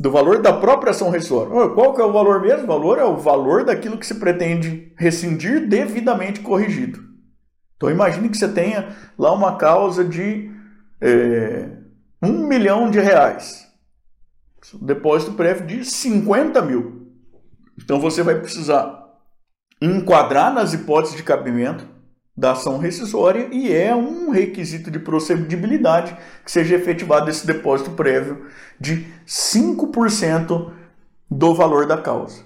do 0.01 0.09
valor 0.09 0.41
da 0.41 0.51
própria 0.51 0.89
ação 0.89 1.11
rescisória. 1.11 1.69
Qual 1.69 1.93
que 1.93 2.01
é 2.01 2.03
o 2.03 2.11
valor 2.11 2.41
mesmo? 2.41 2.63
O 2.63 2.67
valor 2.67 2.97
é 2.97 3.05
o 3.05 3.17
valor 3.17 3.63
daquilo 3.63 3.99
que 3.99 4.07
se 4.07 4.15
pretende 4.15 4.91
rescindir 4.97 5.67
devidamente 5.67 6.39
corrigido. 6.39 6.99
Então 7.77 7.89
imagine 7.89 8.27
que 8.27 8.37
você 8.37 8.47
tenha 8.47 8.95
lá 9.17 9.31
uma 9.31 9.57
causa 9.57 10.03
de 10.03 10.51
é, 10.99 11.69
um 12.21 12.47
milhão 12.47 12.89
de 12.89 12.99
reais. 12.99 13.67
Depósito 14.81 15.33
prévio 15.33 15.67
de 15.67 15.85
50 15.85 16.61
mil. 16.63 17.07
Então 17.79 17.99
você 17.99 18.23
vai 18.23 18.39
precisar 18.39 18.99
enquadrar 19.79 20.51
nas 20.51 20.73
hipóteses 20.73 21.15
de 21.15 21.23
cabimento 21.23 21.87
da 22.35 22.51
ação 22.51 22.77
rescisória 22.77 23.49
e 23.51 23.71
é 23.73 23.95
um 23.95 24.29
requisito 24.29 24.89
de 24.89 24.99
procedibilidade 24.99 26.15
que 26.43 26.51
seja 26.51 26.75
efetivado 26.75 27.29
esse 27.29 27.45
depósito 27.45 27.91
prévio 27.91 28.45
de 28.79 29.05
5% 29.27 30.71
do 31.29 31.53
valor 31.53 31.85
da 31.85 31.97
causa. 31.97 32.43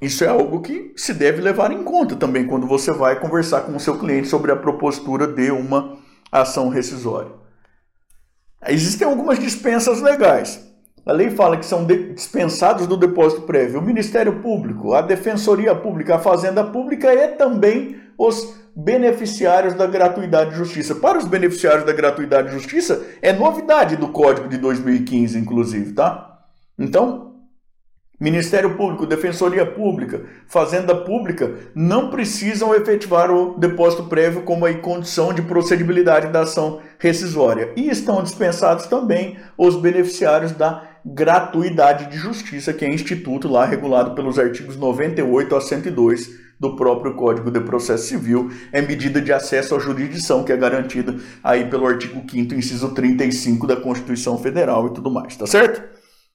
Isso 0.00 0.24
é 0.24 0.28
algo 0.28 0.60
que 0.60 0.92
se 0.96 1.14
deve 1.14 1.40
levar 1.40 1.70
em 1.72 1.82
conta 1.82 2.16
também 2.16 2.46
quando 2.46 2.66
você 2.66 2.92
vai 2.92 3.18
conversar 3.18 3.62
com 3.62 3.74
o 3.74 3.80
seu 3.80 3.98
cliente 3.98 4.28
sobre 4.28 4.52
a 4.52 4.56
propositura 4.56 5.26
de 5.26 5.50
uma 5.50 5.98
ação 6.30 6.68
rescisória. 6.68 7.32
Existem 8.68 9.06
algumas 9.06 9.38
dispensas 9.38 10.00
legais. 10.00 10.64
A 11.04 11.12
lei 11.12 11.30
fala 11.30 11.56
que 11.56 11.64
são 11.64 11.84
dispensados 11.84 12.86
do 12.86 12.96
depósito 12.96 13.42
prévio 13.42 13.78
o 13.78 13.82
Ministério 13.82 14.40
Público, 14.40 14.92
a 14.92 15.00
Defensoria 15.00 15.74
Pública, 15.74 16.16
a 16.16 16.18
Fazenda 16.18 16.64
Pública 16.64 17.14
e 17.14 17.28
também 17.36 17.96
os 18.18 18.65
beneficiários 18.76 19.72
da 19.72 19.86
gratuidade 19.86 20.50
de 20.50 20.56
justiça. 20.56 20.94
Para 20.94 21.16
os 21.16 21.24
beneficiários 21.24 21.86
da 21.86 21.94
gratuidade 21.94 22.48
de 22.48 22.54
justiça, 22.54 23.06
é 23.22 23.32
novidade 23.32 23.96
do 23.96 24.08
Código 24.08 24.48
de 24.48 24.58
2015, 24.58 25.38
inclusive, 25.38 25.94
tá? 25.94 26.42
Então, 26.78 27.34
Ministério 28.20 28.76
Público, 28.76 29.06
Defensoria 29.06 29.64
Pública, 29.64 30.24
Fazenda 30.46 30.94
Pública 30.94 31.54
não 31.74 32.10
precisam 32.10 32.74
efetivar 32.74 33.30
o 33.30 33.58
depósito 33.58 34.04
prévio 34.04 34.42
como 34.42 34.66
condição 34.80 35.32
de 35.32 35.42
procedibilidade 35.42 36.28
da 36.28 36.40
ação 36.40 36.80
rescisória. 36.98 37.72
E 37.76 37.88
estão 37.88 38.22
dispensados 38.22 38.86
também 38.86 39.38
os 39.56 39.76
beneficiários 39.76 40.52
da 40.52 40.82
gratuidade 41.04 42.10
de 42.10 42.16
justiça, 42.18 42.72
que 42.72 42.84
é 42.84 42.92
instituto 42.92 43.48
lá 43.48 43.64
regulado 43.64 44.14
pelos 44.14 44.38
artigos 44.38 44.76
98 44.76 45.56
a 45.56 45.60
102 45.60 46.45
do 46.58 46.74
próprio 46.74 47.14
Código 47.14 47.50
de 47.50 47.60
Processo 47.60 48.06
Civil, 48.08 48.50
é 48.72 48.80
medida 48.80 49.20
de 49.20 49.32
acesso 49.32 49.74
à 49.74 49.78
jurisdição 49.78 50.42
que 50.42 50.52
é 50.52 50.56
garantida 50.56 51.16
aí 51.42 51.68
pelo 51.68 51.86
artigo 51.86 52.22
5 52.28 52.54
inciso 52.54 52.94
35 52.94 53.66
da 53.66 53.76
Constituição 53.76 54.38
Federal 54.38 54.86
e 54.86 54.94
tudo 54.94 55.10
mais, 55.10 55.36
tá 55.36 55.46
certo? 55.46 55.82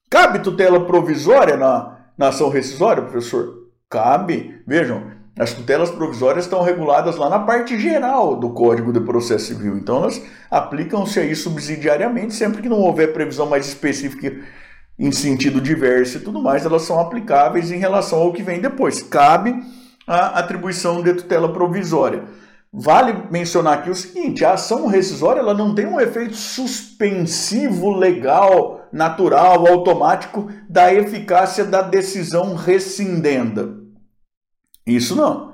Cabe 0.09 0.39
tutela 0.39 0.85
provisória 0.85 1.57
na, 1.57 1.97
na 2.17 2.27
ação 2.27 2.49
rescisória, 2.49 3.03
professor? 3.03 3.61
Cabe. 3.89 4.61
Vejam, 4.67 5.03
As 5.39 5.53
tutelas 5.53 5.89
provisórias 5.89 6.45
estão 6.45 6.61
reguladas 6.61 7.15
lá 7.15 7.29
na 7.29 7.39
parte 7.39 7.79
geral 7.79 8.35
do 8.35 8.51
Código 8.51 8.91
de 8.91 8.99
Processo 8.99 9.45
Civil. 9.45 9.77
Então 9.77 9.97
elas 9.97 10.21
aplicam-se 10.51 11.19
aí 11.19 11.33
subsidiariamente, 11.35 12.33
sempre 12.33 12.61
que 12.61 12.69
não 12.69 12.79
houver 12.79 13.13
previsão 13.13 13.47
mais 13.47 13.67
específica 13.67 14.35
em 14.99 15.11
sentido 15.11 15.59
diverso 15.59 16.17
e 16.17 16.19
tudo 16.19 16.41
mais, 16.41 16.65
elas 16.65 16.83
são 16.83 16.99
aplicáveis 16.99 17.71
em 17.71 17.77
relação 17.77 18.19
ao 18.19 18.33
que 18.33 18.43
vem 18.43 18.59
depois. 18.59 19.01
Cabe 19.01 19.55
a 20.05 20.39
atribuição 20.39 21.01
de 21.01 21.13
tutela 21.13 21.51
provisória. 21.51 22.23
Vale 22.73 23.27
mencionar 23.29 23.79
aqui 23.79 23.89
o 23.89 23.95
seguinte: 23.95 24.45
a 24.45 24.53
ação 24.53 24.87
rescisória 24.87 25.41
ela 25.41 25.53
não 25.53 25.75
tem 25.75 25.85
um 25.85 25.99
efeito 25.99 26.35
suspensivo 26.35 27.91
legal, 27.91 28.87
natural, 28.93 29.67
automático 29.67 30.49
da 30.69 30.93
eficácia 30.93 31.65
da 31.65 31.81
decisão 31.81 32.55
rescindenda. 32.55 33.77
Isso 34.87 35.15
não. 35.15 35.51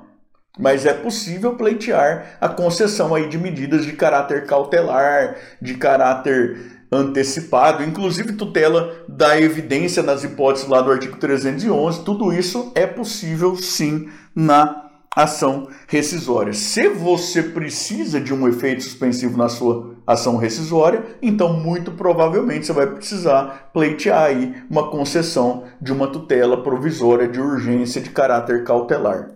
Mas 0.58 0.86
é 0.86 0.92
possível 0.92 1.56
pleitear 1.56 2.36
a 2.40 2.48
concessão 2.48 3.14
aí 3.14 3.28
de 3.28 3.38
medidas 3.38 3.84
de 3.84 3.92
caráter 3.92 4.46
cautelar, 4.46 5.36
de 5.60 5.74
caráter 5.74 6.78
antecipado, 6.90 7.82
inclusive 7.82 8.32
tutela 8.32 9.04
da 9.08 9.40
evidência 9.40 10.02
nas 10.02 10.24
hipóteses 10.24 10.68
lá 10.68 10.80
do 10.80 10.90
artigo 10.90 11.18
311, 11.18 12.02
tudo 12.02 12.32
isso 12.32 12.72
é 12.74 12.86
possível 12.86 13.56
sim 13.56 14.08
na 14.38 14.88
ação 15.16 15.68
rescisória. 15.88 16.52
Se 16.52 16.88
você 16.88 17.42
precisa 17.42 18.20
de 18.20 18.32
um 18.32 18.46
efeito 18.46 18.84
suspensivo 18.84 19.36
na 19.36 19.48
sua 19.48 19.96
ação 20.06 20.36
rescisória, 20.36 21.04
então 21.20 21.54
muito 21.54 21.90
provavelmente 21.90 22.64
você 22.64 22.72
vai 22.72 22.86
precisar 22.86 23.70
pleitear 23.72 24.22
aí 24.22 24.62
uma 24.70 24.92
concessão 24.92 25.64
de 25.80 25.92
uma 25.92 26.06
tutela 26.06 26.62
provisória 26.62 27.26
de 27.26 27.40
urgência 27.40 28.00
de 28.00 28.10
caráter 28.10 28.62
cautelar. 28.62 29.30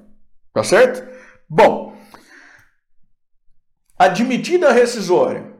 Tá 0.54 0.62
certo? 0.62 1.02
Bom, 1.48 1.96
admitida 3.98 4.68
a 4.68 4.72
rescisória, 4.72 5.51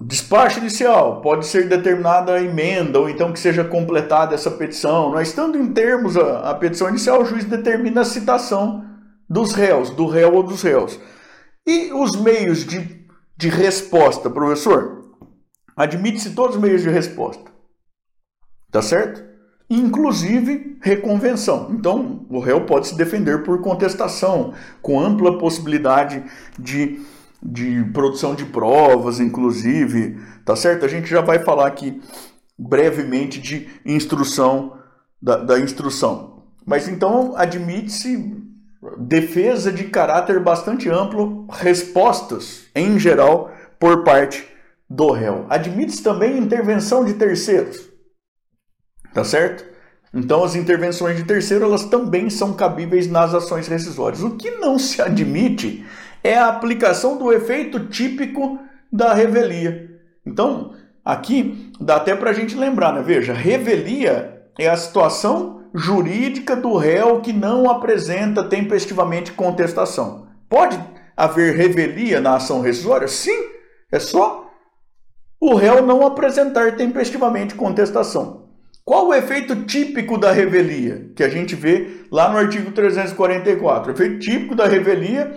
despacho 0.00 0.60
inicial, 0.60 1.20
pode 1.20 1.46
ser 1.46 1.68
determinada 1.68 2.34
a 2.34 2.42
emenda 2.42 2.98
ou 2.98 3.08
então 3.08 3.32
que 3.32 3.38
seja 3.38 3.62
completada 3.62 4.34
essa 4.34 4.50
petição. 4.50 5.10
Nós 5.10 5.28
estando 5.28 5.58
em 5.58 5.72
termos 5.72 6.16
a, 6.16 6.50
a 6.50 6.54
petição 6.54 6.88
inicial, 6.88 7.20
o 7.20 7.24
juiz 7.24 7.44
determina 7.44 8.00
a 8.00 8.04
citação 8.04 8.84
dos 9.28 9.52
réus, 9.52 9.90
do 9.90 10.06
réu 10.06 10.34
ou 10.34 10.42
dos 10.42 10.62
réus. 10.62 10.98
E 11.66 11.92
os 11.92 12.16
meios 12.16 12.64
de, 12.64 13.06
de 13.36 13.48
resposta, 13.48 14.30
professor? 14.30 15.04
Admite-se 15.76 16.30
todos 16.30 16.56
os 16.56 16.62
meios 16.62 16.82
de 16.82 16.88
resposta. 16.88 17.50
Tá 18.72 18.80
certo? 18.80 19.22
Inclusive 19.68 20.78
reconvenção. 20.82 21.68
Então, 21.72 22.26
o 22.28 22.40
réu 22.40 22.64
pode 22.64 22.88
se 22.88 22.96
defender 22.96 23.44
por 23.44 23.60
contestação, 23.60 24.54
com 24.80 24.98
ampla 24.98 25.38
possibilidade 25.38 26.24
de 26.58 27.00
de 27.42 27.84
produção 27.92 28.34
de 28.34 28.44
provas, 28.44 29.20
inclusive, 29.20 30.18
tá 30.44 30.54
certo? 30.54 30.84
A 30.84 30.88
gente 30.88 31.08
já 31.08 31.20
vai 31.20 31.38
falar 31.38 31.66
aqui 31.66 32.00
brevemente 32.58 33.40
de 33.40 33.68
instrução, 33.84 34.78
da, 35.20 35.36
da 35.36 35.58
instrução. 35.58 36.44
Mas 36.66 36.88
então 36.88 37.34
admite-se 37.36 38.36
defesa 38.98 39.72
de 39.72 39.84
caráter 39.84 40.40
bastante 40.40 40.88
amplo, 40.88 41.46
respostas, 41.50 42.66
em 42.74 42.98
geral, 42.98 43.50
por 43.78 44.04
parte 44.04 44.46
do 44.88 45.10
réu. 45.10 45.46
Admite-se 45.48 46.02
também 46.02 46.38
intervenção 46.38 47.04
de 47.04 47.14
terceiros, 47.14 47.88
tá 49.14 49.24
certo? 49.24 49.64
Então 50.12 50.42
as 50.42 50.56
intervenções 50.56 51.16
de 51.16 51.24
terceiro 51.24 51.64
elas 51.64 51.84
também 51.84 52.28
são 52.28 52.52
cabíveis 52.52 53.06
nas 53.06 53.32
ações 53.32 53.68
rescisórias. 53.68 54.22
O 54.22 54.36
que 54.36 54.50
não 54.52 54.78
se 54.78 55.00
admite 55.00 55.86
é 56.22 56.36
a 56.36 56.48
aplicação 56.48 57.16
do 57.16 57.32
efeito 57.32 57.86
típico 57.86 58.58
da 58.92 59.14
revelia. 59.14 59.90
Então, 60.26 60.74
aqui 61.04 61.72
dá 61.80 61.96
até 61.96 62.14
para 62.14 62.30
a 62.30 62.32
gente 62.32 62.56
lembrar, 62.56 62.92
né? 62.92 63.02
Veja, 63.02 63.32
revelia 63.32 64.42
é 64.58 64.68
a 64.68 64.76
situação 64.76 65.64
jurídica 65.74 66.56
do 66.56 66.76
réu 66.76 67.20
que 67.20 67.32
não 67.32 67.70
apresenta 67.70 68.44
tempestivamente 68.44 69.32
contestação. 69.32 70.26
Pode 70.48 70.78
haver 71.16 71.54
revelia 71.54 72.20
na 72.20 72.36
ação 72.36 72.60
rescisória? 72.60 73.06
Sim, 73.06 73.36
é 73.92 73.98
só 73.98 74.50
o 75.40 75.54
réu 75.54 75.86
não 75.86 76.06
apresentar 76.06 76.76
tempestivamente 76.76 77.54
contestação. 77.54 78.50
Qual 78.84 79.08
o 79.08 79.14
efeito 79.14 79.64
típico 79.64 80.18
da 80.18 80.32
revelia? 80.32 81.10
Que 81.14 81.22
a 81.22 81.28
gente 81.28 81.54
vê 81.54 82.04
lá 82.10 82.28
no 82.28 82.38
artigo 82.38 82.72
344. 82.72 83.90
O 83.90 83.94
efeito 83.94 84.18
típico 84.18 84.54
da 84.54 84.66
revelia 84.66 85.32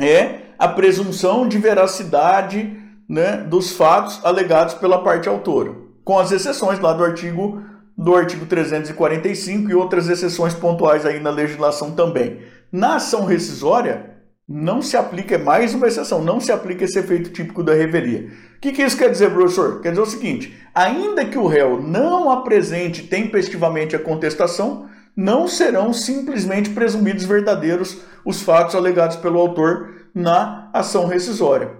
é 0.00 0.40
a 0.58 0.68
presunção 0.68 1.46
de 1.46 1.58
veracidade 1.58 2.76
né, 3.08 3.38
dos 3.38 3.72
fatos 3.72 4.20
alegados 4.24 4.74
pela 4.74 5.02
parte 5.02 5.28
autora, 5.28 5.74
com 6.04 6.18
as 6.18 6.32
exceções 6.32 6.78
lá 6.78 6.92
do 6.92 7.04
artigo 7.04 7.62
do 7.96 8.14
artigo 8.14 8.44
345 8.44 9.70
e 9.70 9.74
outras 9.74 10.08
exceções 10.08 10.52
pontuais 10.52 11.06
aí 11.06 11.18
na 11.18 11.30
legislação 11.30 11.92
também. 11.92 12.40
Na 12.70 12.96
ação 12.96 13.24
rescisória, 13.24 14.16
não 14.46 14.82
se 14.82 14.96
aplica, 14.96 15.34
é 15.34 15.38
mais 15.38 15.74
uma 15.74 15.88
exceção, 15.88 16.22
não 16.22 16.38
se 16.38 16.52
aplica 16.52 16.84
esse 16.84 16.98
efeito 16.98 17.30
típico 17.30 17.62
da 17.62 17.72
revelia. 17.72 18.28
O 18.56 18.60
que, 18.60 18.72
que 18.72 18.82
isso 18.82 18.96
quer 18.96 19.10
dizer, 19.10 19.30
professor? 19.30 19.80
Quer 19.80 19.90
dizer 19.90 20.02
o 20.02 20.06
seguinte: 20.06 20.56
ainda 20.74 21.24
que 21.24 21.38
o 21.38 21.46
réu 21.46 21.82
não 21.82 22.30
apresente 22.30 23.02
tempestivamente 23.04 23.96
a 23.96 23.98
contestação, 23.98 24.88
não 25.16 25.48
serão 25.48 25.92
simplesmente 25.92 26.70
presumidos 26.70 27.24
verdadeiros 27.24 28.02
os 28.26 28.42
fatos 28.42 28.74
alegados 28.74 29.16
pelo 29.16 29.38
autor 29.38 30.08
na 30.12 30.68
ação 30.72 31.06
rescisória. 31.06 31.70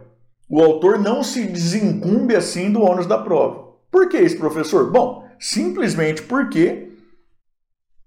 O 0.49 0.63
autor 0.63 0.99
não 0.99 1.25
se 1.25 1.45
desincumbe 1.45 2.37
assim 2.37 2.71
do 2.71 2.83
ônus 2.83 3.07
da 3.07 3.19
prova. 3.19 3.67
Por 3.91 4.09
que 4.09 4.19
isso, 4.19 4.39
professor? 4.39 4.91
Bom, 4.91 5.29
simplesmente 5.41 6.23
porque 6.23 6.93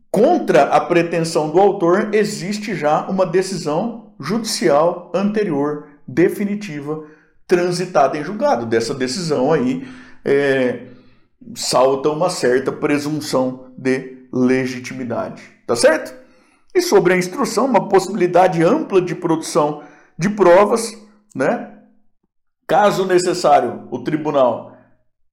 contra 0.09 0.63
a 0.63 0.79
pretensão 0.79 1.49
do 1.49 1.59
autor 1.59 2.13
existe 2.13 2.73
já 2.73 3.05
uma 3.07 3.25
decisão 3.25 4.13
judicial 4.19 5.11
anterior, 5.13 5.87
definitiva, 6.07 7.03
transitada 7.45 8.17
em 8.17 8.23
julgado. 8.23 8.65
Dessa 8.65 8.93
decisão 8.93 9.51
aí 9.51 9.87
é, 10.23 10.87
salta 11.55 12.09
uma 12.09 12.29
certa 12.29 12.71
presunção 12.71 13.71
de 13.77 14.27
legitimidade. 14.31 15.43
Tá 15.67 15.75
certo? 15.75 16.18
E 16.73 16.81
sobre 16.81 17.13
a 17.13 17.17
instrução, 17.17 17.65
uma 17.65 17.89
possibilidade 17.89 18.63
ampla 18.63 19.01
de 19.01 19.15
produção 19.15 19.83
de 20.17 20.29
provas, 20.29 20.95
né? 21.35 21.77
Caso 22.67 23.05
necessário, 23.05 23.87
o 23.89 24.03
tribunal 24.03 24.77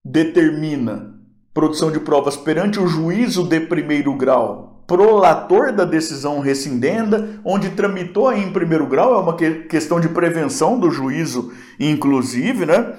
determina 0.05 1.15
produção 1.53 1.91
de 1.91 2.01
provas 2.01 2.37
perante 2.37 2.81
o 2.81 2.87
juízo 2.87 3.47
de 3.47 3.61
primeiro 3.61 4.17
grau 4.17 4.77
prolator 4.87 5.73
da 5.73 5.85
decisão 5.85 6.41
rescindenda, 6.41 7.41
onde 7.45 7.71
tramitou 7.71 8.33
em 8.33 8.53
primeiro 8.53 8.87
grau, 8.87 9.15
é 9.15 9.19
uma 9.19 9.37
questão 9.37 9.99
de 9.99 10.09
prevenção 10.09 10.79
do 10.79 10.91
juízo, 10.91 11.53
inclusive, 11.79 12.65
né? 12.65 12.97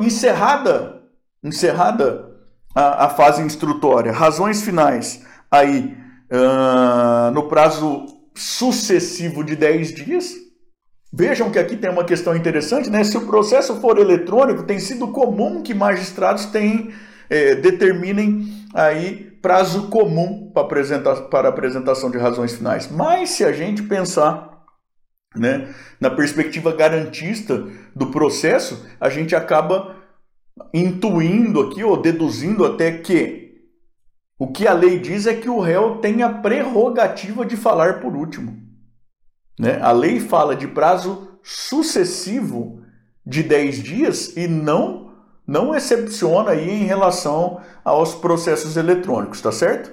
Encerrada, 0.00 1.02
encerrada 1.42 2.28
a, 2.74 3.06
a 3.06 3.08
fase 3.08 3.42
instrutória. 3.42 4.12
Razões 4.12 4.62
finais 4.62 5.24
aí 5.50 5.96
uh, 6.30 7.30
no 7.32 7.48
prazo 7.48 8.06
sucessivo 8.34 9.44
de 9.44 9.56
10 9.56 9.94
dias. 9.94 10.34
Vejam 11.12 11.50
que 11.50 11.58
aqui 11.58 11.76
tem 11.76 11.90
uma 11.90 12.04
questão 12.04 12.34
interessante, 12.34 12.90
né? 12.90 13.04
Se 13.04 13.16
o 13.16 13.26
processo 13.26 13.80
for 13.80 13.98
eletrônico, 13.98 14.64
tem 14.64 14.80
sido 14.80 15.08
comum 15.08 15.62
que 15.62 15.72
magistrados 15.72 16.46
tenham, 16.46 16.88
é, 17.30 17.54
determinem 17.54 18.52
aí 18.74 19.30
prazo 19.40 19.88
comum 19.88 20.50
para, 20.52 20.62
apresentar, 20.62 21.14
para 21.28 21.48
apresentação 21.48 22.10
de 22.10 22.18
razões 22.18 22.54
finais. 22.54 22.90
Mas 22.90 23.30
se 23.30 23.44
a 23.44 23.52
gente 23.52 23.82
pensar 23.82 24.64
né, 25.36 25.72
na 26.00 26.10
perspectiva 26.10 26.72
garantista 26.72 27.64
do 27.94 28.06
processo, 28.06 28.84
a 28.98 29.08
gente 29.08 29.36
acaba 29.36 29.94
intuindo 30.72 31.60
aqui 31.60 31.84
ou 31.84 32.00
deduzindo 32.00 32.64
até 32.64 32.90
que 32.90 33.43
o 34.38 34.48
que 34.48 34.66
a 34.66 34.72
lei 34.72 34.98
diz 34.98 35.26
é 35.26 35.34
que 35.34 35.48
o 35.48 35.60
réu 35.60 35.96
tem 35.96 36.22
a 36.22 36.28
prerrogativa 36.28 37.44
de 37.44 37.56
falar 37.56 38.00
por 38.00 38.16
último. 38.16 38.56
Né? 39.58 39.80
A 39.80 39.92
lei 39.92 40.18
fala 40.18 40.56
de 40.56 40.66
prazo 40.66 41.38
sucessivo 41.42 42.82
de 43.24 43.42
10 43.42 43.82
dias 43.82 44.36
e 44.36 44.46
não 44.48 45.04
não 45.46 45.74
excepciona 45.74 46.52
aí 46.52 46.70
em 46.70 46.84
relação 46.84 47.60
aos 47.84 48.14
processos 48.14 48.78
eletrônicos, 48.78 49.42
tá 49.42 49.52
certo? 49.52 49.92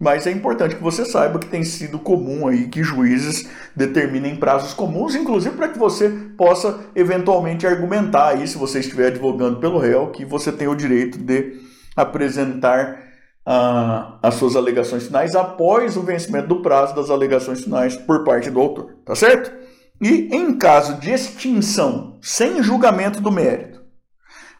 Mas 0.00 0.26
é 0.26 0.30
importante 0.30 0.76
que 0.76 0.82
você 0.82 1.04
saiba 1.04 1.38
que 1.38 1.48
tem 1.48 1.64
sido 1.64 1.98
comum 1.98 2.46
aí 2.46 2.68
que 2.68 2.82
juízes 2.82 3.50
determinem 3.76 4.36
prazos 4.36 4.72
comuns, 4.72 5.14
inclusive 5.14 5.56
para 5.56 5.68
que 5.68 5.78
você 5.78 6.08
possa 6.38 6.80
eventualmente 6.94 7.66
argumentar 7.66 8.28
aí, 8.28 8.46
se 8.46 8.56
você 8.56 8.78
estiver 8.78 9.08
advogando 9.08 9.58
pelo 9.58 9.78
réu, 9.78 10.10
que 10.10 10.24
você 10.24 10.52
tem 10.52 10.68
o 10.68 10.74
direito 10.74 11.18
de 11.18 11.60
apresentar 11.96 13.07
a, 13.50 14.18
as 14.22 14.34
suas 14.34 14.56
alegações 14.56 15.06
finais 15.06 15.34
após 15.34 15.96
o 15.96 16.02
vencimento 16.02 16.48
do 16.48 16.60
prazo 16.60 16.94
das 16.94 17.08
alegações 17.08 17.62
finais 17.62 17.96
por 17.96 18.22
parte 18.22 18.50
do 18.50 18.60
autor, 18.60 18.96
tá 19.06 19.14
certo? 19.14 19.50
E 19.98 20.28
em 20.36 20.58
caso 20.58 21.00
de 21.00 21.10
extinção 21.10 22.18
sem 22.20 22.62
julgamento 22.62 23.22
do 23.22 23.32
mérito, 23.32 23.80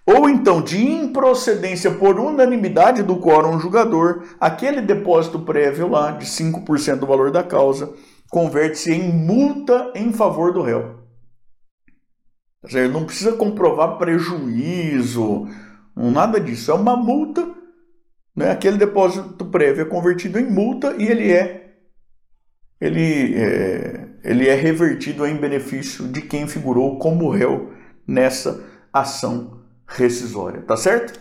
ou 0.07 0.27
então 0.27 0.62
de 0.62 0.83
improcedência 0.83 1.90
por 1.90 2.18
unanimidade 2.18 3.03
do 3.03 3.18
quórum 3.18 3.61
julgador, 3.61 4.22
aquele 4.40 4.81
depósito 4.81 5.40
prévio 5.40 5.87
lá 5.87 6.12
de 6.12 6.24
5% 6.24 6.96
do 6.96 7.07
valor 7.07 7.31
da 7.31 7.42
causa 7.42 7.92
converte-se 8.31 8.90
em 8.90 9.12
multa 9.12 9.92
em 9.94 10.14
favor 10.14 10.51
do 10.51 10.62
réu. 10.62 10.96
Ele 12.72 12.88
não 12.88 13.05
precisa 13.05 13.33
comprovar 13.33 13.98
prejuízo, 13.98 15.46
nada 15.94 16.40
disso. 16.40 16.70
É 16.70 16.74
uma 16.74 16.96
multa, 16.96 17.58
né? 18.38 18.53
aquele 18.53 18.79
depósito 18.79 19.44
prévio 19.46 19.83
é 19.83 19.85
convertido 19.85 20.38
em 20.38 20.48
multa 20.48 20.94
e 20.98 21.07
ele 21.07 21.33
é, 21.33 21.72
ele 22.81 23.35
é, 23.35 24.09
ele 24.22 24.48
é 24.48 24.55
revertido 24.55 25.27
em 25.27 25.37
benefício 25.37 26.07
de 26.07 26.22
quem 26.22 26.46
figurou 26.46 26.98
como 26.98 27.31
réu 27.31 27.72
nessa 28.07 28.64
ação 28.92 29.61
rescisória. 29.87 30.62
Tá 30.62 30.77
certo? 30.77 31.18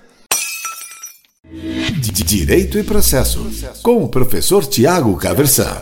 Direito 2.25 2.77
e 2.77 2.83
processo, 2.83 3.49
com 3.81 4.03
o 4.03 4.09
professor 4.09 4.65
Tiago 4.65 5.15
Caversan. 5.17 5.81